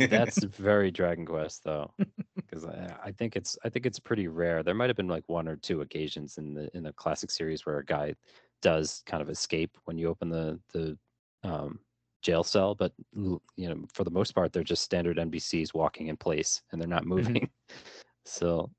[0.09, 1.91] That's very Dragon Quest, though,
[2.35, 4.63] because I, I think it's I think it's pretty rare.
[4.63, 7.65] There might have been like one or two occasions in the in the classic series
[7.65, 8.15] where a guy
[8.61, 10.97] does kind of escape when you open the the
[11.43, 11.79] um,
[12.21, 16.17] jail cell, but you know for the most part they're just standard NPCs walking in
[16.17, 17.49] place and they're not moving.
[18.25, 18.69] so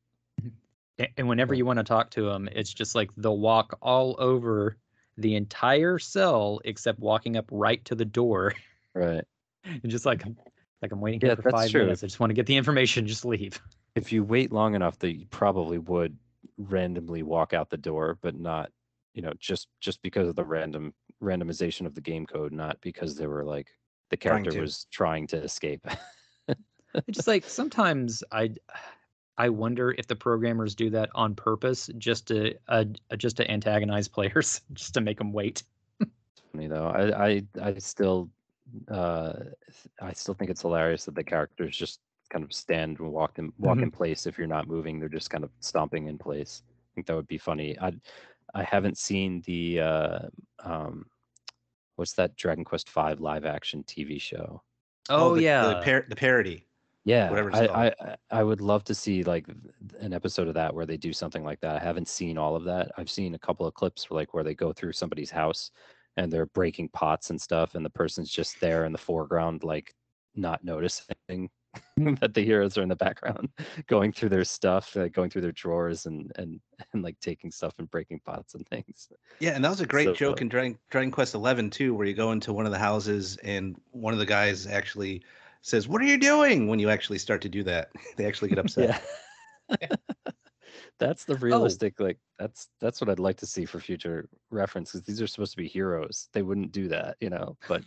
[1.17, 4.79] And whenever you want to talk to them, it's just like they'll walk all over
[5.17, 8.53] the entire cell except walking up right to the door.
[8.95, 9.25] right,
[9.65, 10.25] And just like
[10.83, 11.81] like I'm waiting Yeah, here for that's five true.
[11.85, 12.03] minutes.
[12.03, 13.07] I just want to get the information.
[13.07, 13.61] Just leave.
[13.95, 16.19] If you wait long enough, they probably would
[16.59, 18.71] randomly walk out the door, but not,
[19.15, 23.17] you know, just just because of the random randomization of the game code, not because
[23.17, 23.69] they were like
[24.11, 24.61] the character to.
[24.61, 25.87] was trying to escape.
[27.07, 28.51] It's just like sometimes I
[29.37, 32.85] I wonder if the programmers do that on purpose just to uh,
[33.17, 35.63] just to antagonize players, just to make them wait.
[36.53, 36.87] funny though.
[36.87, 38.31] I I I still
[38.91, 39.33] uh
[40.01, 42.01] I still think it's hilarious that the characters just
[42.31, 44.99] kind of stand and walk in walk in place if you're not moving.
[44.99, 46.63] They're just kind of stomping in place.
[46.69, 47.79] I think that would be funny.
[47.81, 47.93] I
[48.55, 50.19] I haven't seen the uh
[50.65, 51.07] um
[51.97, 54.63] what's that Dragon Quest V live action TV show.
[55.11, 56.67] Oh, the, yeah, the, par- the parody.
[57.05, 57.79] Yeah, Whatever it's I, called.
[57.79, 59.47] I I- I would love to see like
[60.01, 61.77] an episode of that where they do something like that.
[61.77, 62.91] I haven't seen all of that.
[62.97, 65.71] I've seen a couple of clips for like where they go through somebody's house
[66.17, 69.95] and they're breaking pots and stuff, and the person's just there in the foreground, like
[70.35, 71.51] not noticing
[71.99, 72.19] mm.
[72.21, 73.49] that the heroes are in the background,
[73.87, 76.61] going through their stuff, like going through their drawers and and
[76.93, 79.09] and like taking stuff and breaking pots and things.
[79.41, 80.45] Yeah, and that was a great So joke fun.
[80.45, 83.77] in Dragon, Dragon Quest Eleven too, where you go into one of the houses and
[83.91, 85.23] one of the guys actually
[85.63, 88.59] says, "What are you doing?" When you actually start to do that, they actually get
[88.59, 89.03] upset.
[89.81, 89.89] Yeah.
[90.99, 95.07] That's the realistic like that's that's what I'd like to see for future reference because
[95.07, 96.29] these are supposed to be heroes.
[96.33, 97.85] They wouldn't do that, you know, but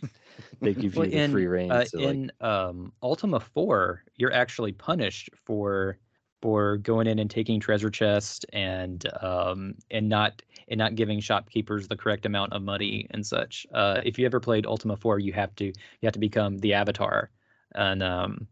[0.60, 4.04] they give you Well, the in, free reign uh, to like in um, Ultima 4,
[4.16, 5.98] you're actually punished for
[6.40, 11.88] for going in and taking treasure chest and um, and not and not giving shopkeepers
[11.88, 13.66] the correct amount of money and such.
[13.72, 16.74] Uh, if you ever played Ultima 4, you have to you have to become the
[16.74, 17.30] avatar,
[17.74, 18.46] and um,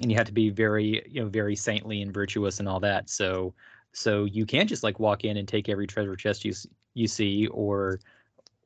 [0.00, 3.10] and you have to be very you know very saintly and virtuous and all that.
[3.10, 3.54] So
[3.94, 6.52] so you can't just like walk in and take every treasure chest you
[6.94, 8.00] you see or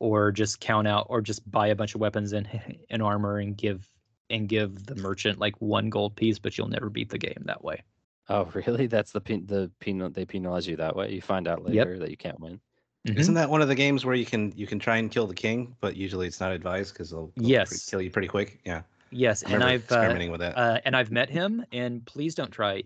[0.01, 2.49] or just count out or just buy a bunch of weapons and
[2.91, 3.89] and armor and give
[4.31, 7.63] and give the merchant like one gold piece but you'll never beat the game that
[7.63, 7.83] way
[8.29, 8.87] oh really?
[8.87, 11.13] That's the pen, the penal they penalize you that way.
[11.13, 11.87] You find out Yep.
[11.87, 12.61] later that you can't win.
[13.07, 15.35] Isn't that one of the games where you can you can try and kill the
[15.35, 18.61] king, but usually it's not advised because they'll, they'll pre- kill you pretty quick.
[18.67, 20.59] Yeah, yes and i've uh, experimenting with that.
[20.59, 22.83] uh, and i've met him and please don't try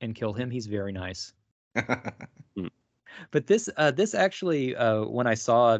[0.00, 1.32] and kill him he's very nice
[3.30, 5.78] but this uh this actually uh when i saw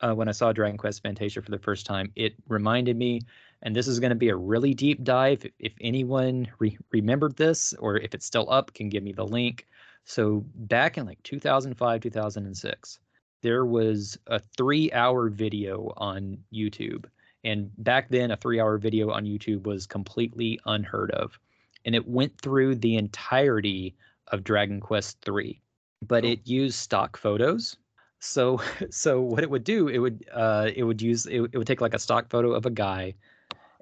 [0.00, 3.20] uh, when i saw dragon quest fantasia for the first time it reminded me
[3.62, 7.36] and this is going to be a really deep dive if, if anyone re- remembered
[7.36, 9.66] this or if it's still up can give me the link.
[10.04, 12.98] So back in like 2005 2006
[13.42, 17.04] there was a three hour video on youtube
[17.44, 21.38] and back then a three hour video on youtube was completely unheard of.
[21.84, 23.96] And it went through the entirety
[24.28, 25.60] of dragon quest 3
[26.02, 26.32] but Cool.
[26.32, 27.76] it used stock photos.
[28.18, 28.60] So
[28.90, 31.80] so what it would do it would uh it would use it, it would take
[31.80, 33.14] like a stock photo of a guy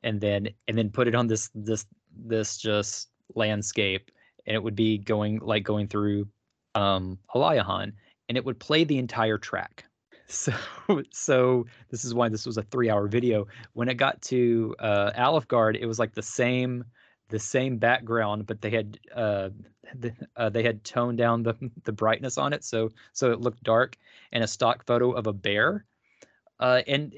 [0.03, 1.87] and then and then put it on this this
[2.17, 4.11] this just landscape
[4.47, 6.29] and it would be going like going through
[6.75, 7.19] um
[8.29, 9.85] and it would play the entire track.
[10.27, 10.55] So
[11.11, 13.47] so this is why this was a three hour video.
[13.75, 16.85] When it got to uh Alefgard it was like the same
[17.29, 19.49] the same background but they had uh,
[19.95, 21.55] the, uh they had toned down the
[21.85, 23.97] the brightness on it so so it looked dark
[24.33, 25.85] and a stock photo of a bear
[26.61, 27.15] uh and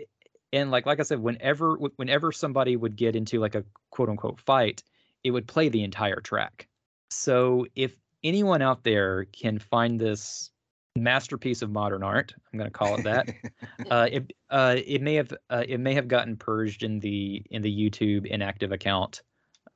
[0.52, 4.40] and like like I said, whenever whenever somebody would get into like a quote unquote
[4.40, 4.82] fight,
[5.24, 6.68] it would play the entire track.
[7.10, 7.94] So if
[8.24, 10.50] anyone out there can find this
[10.96, 13.28] masterpiece of modern art, I'm going to call it that.
[13.90, 17.62] uh, it uh, it may have uh, it may have gotten purged in the in
[17.62, 19.22] the YouTube inactive account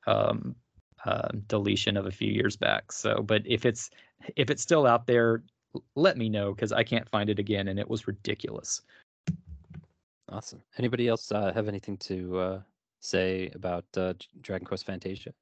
[0.07, 0.55] um,
[1.05, 2.93] uh, deletion of a few years back.
[2.93, 3.91] So, but if it's
[4.37, 5.43] if it's still out there,
[5.95, 8.83] let me know because I can't find it again, and it was ridiculous.
[10.29, 10.63] Awesome.
[10.79, 12.61] Anybody else uh, have anything to uh,
[13.01, 15.33] say about uh, Dragon Quest Fantasia?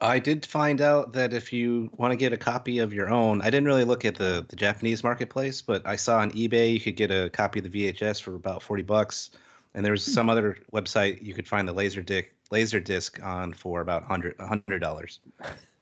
[0.00, 3.40] I did find out that if you want to get a copy of your own,
[3.42, 6.80] I didn't really look at the, the Japanese marketplace, but I saw on eBay you
[6.80, 9.30] could get a copy of the VHS for about 40 bucks.
[9.74, 13.80] And there's some other website you could find the laser disc laser disc on for
[13.80, 15.18] about 100 $100.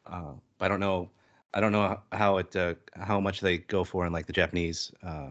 [0.06, 1.10] Uh, but I don't know
[1.54, 4.92] I don't know how it uh, how much they go for in like the Japanese
[5.02, 5.28] uh,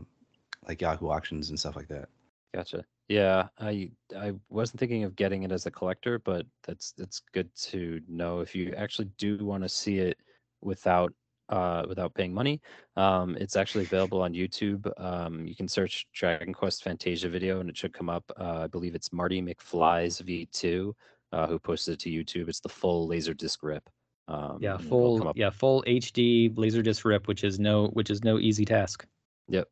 [0.68, 2.10] like Yahoo auctions and stuff like that.
[2.54, 2.86] Gotcha.
[3.08, 7.50] Yeah, I I wasn't thinking of getting it as a collector, but that's that's good
[7.64, 10.18] to know if you actually do want to see it
[10.62, 11.14] without
[11.52, 12.62] uh without paying money.
[12.96, 14.92] Um, it's actually available on YouTube.
[15.00, 18.24] Um, you can search Dragon Quest Fantasia video and it should come up.
[18.40, 20.94] Uh, I believe it's Marty McFly's V2
[21.32, 22.50] uh, who posted it to YouTube.
[22.50, 23.90] It's the full laser disc rip.
[24.28, 28.10] Um, Yeah, and it'll come full yeah full HD laserdisc rip, which is no which
[28.10, 29.06] is no easy task.
[29.50, 29.68] Yep.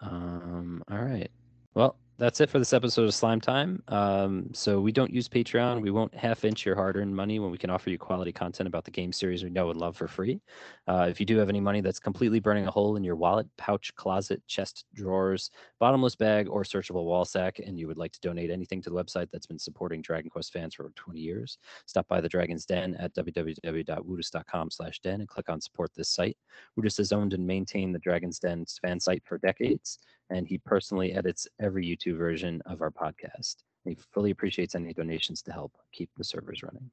[0.00, 1.30] Um, all right.
[1.74, 3.82] Well, that's it for this episode of Slime Time.
[3.88, 5.82] Um, so we don't use Patreon.
[5.82, 8.66] We won't half inch your hard earned money when we can offer you quality content
[8.66, 10.40] about the game series we know and love for free.
[10.88, 13.46] Uh, if you do have any money that's completely burning a hole in your wallet,
[13.58, 18.20] pouch, closet, chest, drawers, bottomless bag, or searchable wall sack, and you would like to
[18.20, 21.58] donate anything to the website that's been supporting Dragon Quest fans for over 20 years,
[21.84, 26.38] stop by the Dragon's Den at www.woodus.com slash den and click on support this site.
[26.76, 29.98] Woodus has owned and maintained the Dragon's Den fan site for decades
[30.30, 33.56] and he personally edits every YouTube version of our podcast.
[33.84, 36.90] He fully appreciates any donations to help keep the servers running.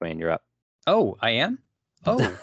[0.00, 0.42] Wayne, you're up.
[0.86, 1.58] Oh, I am.
[2.06, 2.36] Oh,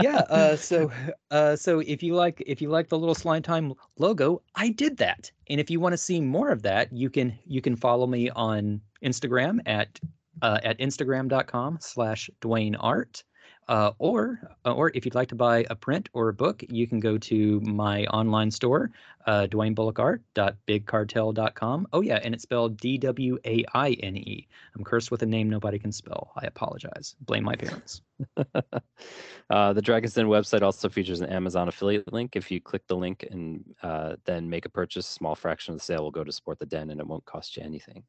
[0.00, 0.22] yeah.
[0.30, 0.90] Uh, so,
[1.30, 4.96] uh, so if you like, if you like the little slime time logo, I did
[4.96, 5.30] that.
[5.50, 8.30] And if you want to see more of that, you can you can follow me
[8.30, 10.00] on Instagram at
[10.40, 13.22] uh, at instagram.com slash Dwaine Art.
[13.68, 16.86] Uh, or, uh, or if you'd like to buy a print or a book, you
[16.86, 18.90] can go to my online store,
[19.26, 21.86] uh, DwaineBullockArt.BigCartel.com.
[21.92, 24.48] Oh yeah, and it's spelled D-W-A-I-N-E.
[24.74, 26.32] I'm cursed with a name nobody can spell.
[26.36, 27.14] I apologize.
[27.20, 28.02] Blame my parents.
[29.50, 32.34] uh, the Dragon's Den website also features an Amazon affiliate link.
[32.34, 35.78] If you click the link and uh, then make a purchase, a small fraction of
[35.78, 38.02] the sale will go to support the den, and it won't cost you anything.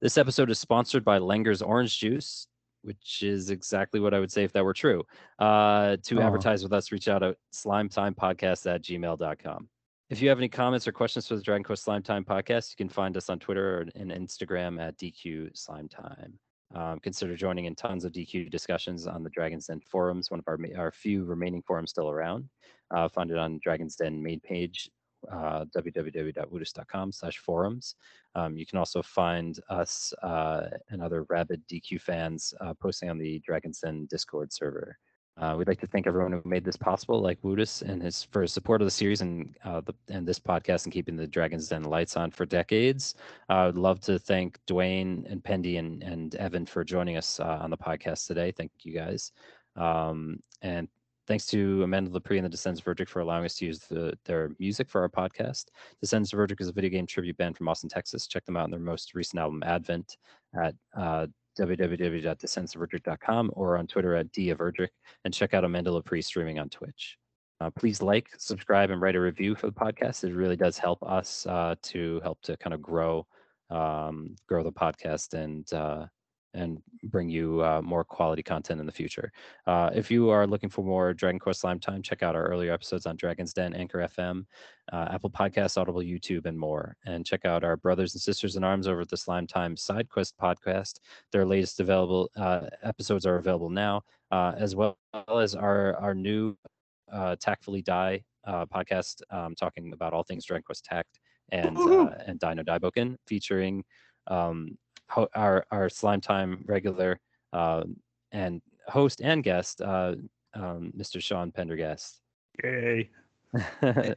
[0.00, 2.48] This episode is sponsored by Langer's Orange Juice
[2.82, 5.04] which is exactly what I would say if that were true.
[5.38, 6.22] Uh, to oh.
[6.22, 9.68] advertise with us, reach out at slimetimepodcast at gmail.com.
[10.10, 12.76] If you have any comments or questions for the Dragon Quest Slime Time podcast, you
[12.76, 16.38] can find us on Twitter or and Instagram at DQ Slime Time.
[16.74, 20.48] Um, consider joining in tons of DQ discussions on the Dragon's Den forums, one of
[20.48, 22.48] our, our few remaining forums still around.
[22.94, 24.90] Uh, find it on Dragon's Den main page
[25.30, 27.94] uh, www.woodus.com slash forums.
[28.34, 33.18] Um, you can also find us uh, and other rabid DQ fans uh, posting on
[33.18, 34.98] the Dragon's Den Discord server.
[35.40, 38.42] Uh, we'd like to thank everyone who made this possible, like Woodus, and his for
[38.42, 41.68] his support of the series and uh, the, and this podcast and keeping the Dragons
[41.68, 43.14] Den lights on for decades.
[43.48, 47.70] I would love to thank Dwaine and Pendy and, and Evan for joining us on
[47.70, 48.52] the podcast today.
[48.52, 49.32] Thank you guys.
[49.74, 50.86] Um, and
[51.28, 54.18] Thanks to Amanda Lepre and the Descendants of Erdrick for allowing us to use the,
[54.24, 55.66] their music for our podcast.
[56.00, 58.26] Descendants of Erdrick is a video game tribute band from Austin, Texas.
[58.26, 60.16] Check them out in their most recent album, Advent,
[60.60, 61.26] at uh,
[63.54, 64.88] or on Twitter at D of Erdrick,
[65.24, 67.16] and check out Amanda Lepre streaming on Twitch.
[67.60, 70.24] Uh, please like, subscribe, and write a review for the podcast.
[70.24, 73.26] It really does help us uh, to help to kind of grow
[73.70, 76.06] um, grow the podcast and uh,
[76.54, 79.32] and bring you uh, more quality content in the future.
[79.66, 82.72] Uh, if you are looking for more Dragon Quest Slime Time, check out our earlier
[82.72, 84.44] episodes on Dragon's Den, Anchor FM,
[84.92, 86.96] uh, Apple Podcasts, Audible, YouTube, and more.
[87.06, 90.08] And check out our brothers and sisters in arms over at the Slime Time Side
[90.08, 90.98] Quest podcast.
[91.32, 94.98] Their latest available uh, episodes are available now, uh, as well
[95.28, 96.56] as our our new
[97.12, 101.76] uh, Tactfully Die podcast, um, talking about all things Dragon Quest Tact and
[102.26, 103.84] and Dai no Daiboken, featuring
[104.26, 104.76] um,
[105.34, 107.20] our our slime time regular
[107.52, 107.84] uh,
[108.32, 110.14] and host and guest, uh,
[110.54, 111.20] um, Mr.
[111.20, 112.20] Sean Pendergast.
[112.62, 113.10] Yay!
[113.82, 114.16] and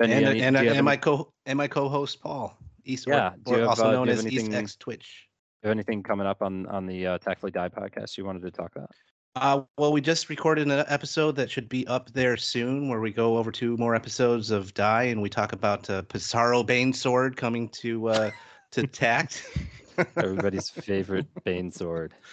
[0.00, 4.08] and, and, and my co and my co-host Paul Eastwood, yeah, or also uh, known
[4.08, 5.28] as anything, East X Twitch.
[5.62, 8.42] Do you have anything coming up on on the uh, Tactfully Die podcast you wanted
[8.42, 8.90] to talk about?
[9.34, 13.10] Uh, well, we just recorded an episode that should be up there soon, where we
[13.10, 17.36] go over two more episodes of Dai, and we talk about uh, Pizarro Bane Sword
[17.36, 18.30] coming to uh,
[18.72, 19.48] to Tact.
[20.16, 22.14] Everybody's favorite Bane sword.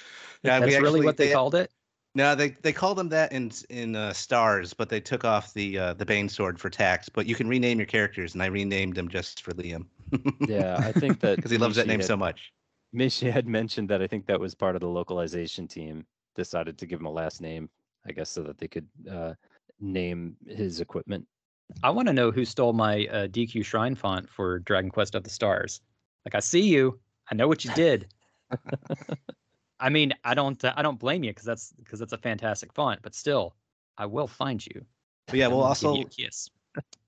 [0.41, 1.69] Yeah, that's actually, really what they, they, called it.
[2.15, 5.77] No, they they called them that in in uh, Stars, but they took off the
[5.77, 7.09] uh, the Bane sword for Tact.
[7.11, 9.85] But you can rename your characters, and I renamed them just for Liam.
[10.47, 12.53] yeah, I think that because he loves that name had, so much.
[12.95, 16.05] Mishi had mentioned that I think that was part of the localization team
[16.35, 17.69] decided to give him a last name,
[18.07, 19.33] I guess, so that they could uh,
[19.79, 21.27] name his equipment.
[21.83, 25.23] I want to know who stole my uh, DQ Shrine font for Dragon Quest of
[25.23, 25.81] the Stars.
[26.25, 26.99] Like, I see you.
[27.31, 28.07] I know what you did.
[29.79, 32.99] I mean, I don't I don't blame you because that's because that's a fantastic font,
[33.01, 33.55] but still,
[33.97, 34.85] I will find you.
[35.27, 36.49] But yeah, we'll also kiss.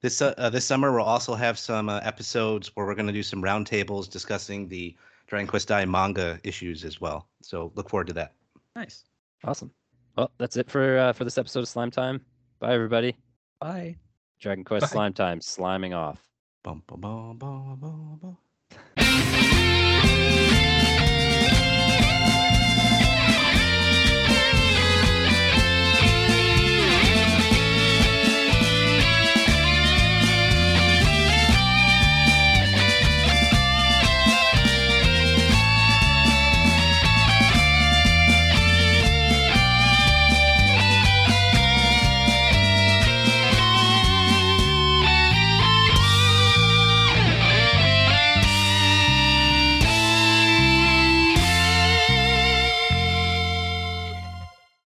[0.01, 3.13] this uh, uh, this summer we'll also have some uh, episodes where we're going to
[3.13, 4.95] do some roundtables discussing the
[5.27, 7.27] Dragon Quest Dai manga issues as well.
[7.41, 8.33] So look forward to that.
[8.75, 9.03] Nice,
[9.43, 9.71] awesome.
[10.17, 12.21] Well, that's it for uh, for this episode of Slime Time.
[12.59, 13.17] Bye, everybody.
[13.59, 13.97] Bye.
[14.39, 14.87] Dragon Quest Bye.
[14.87, 16.19] Slime Time, sliming off.
[16.63, 18.37] Bum, bum, bum,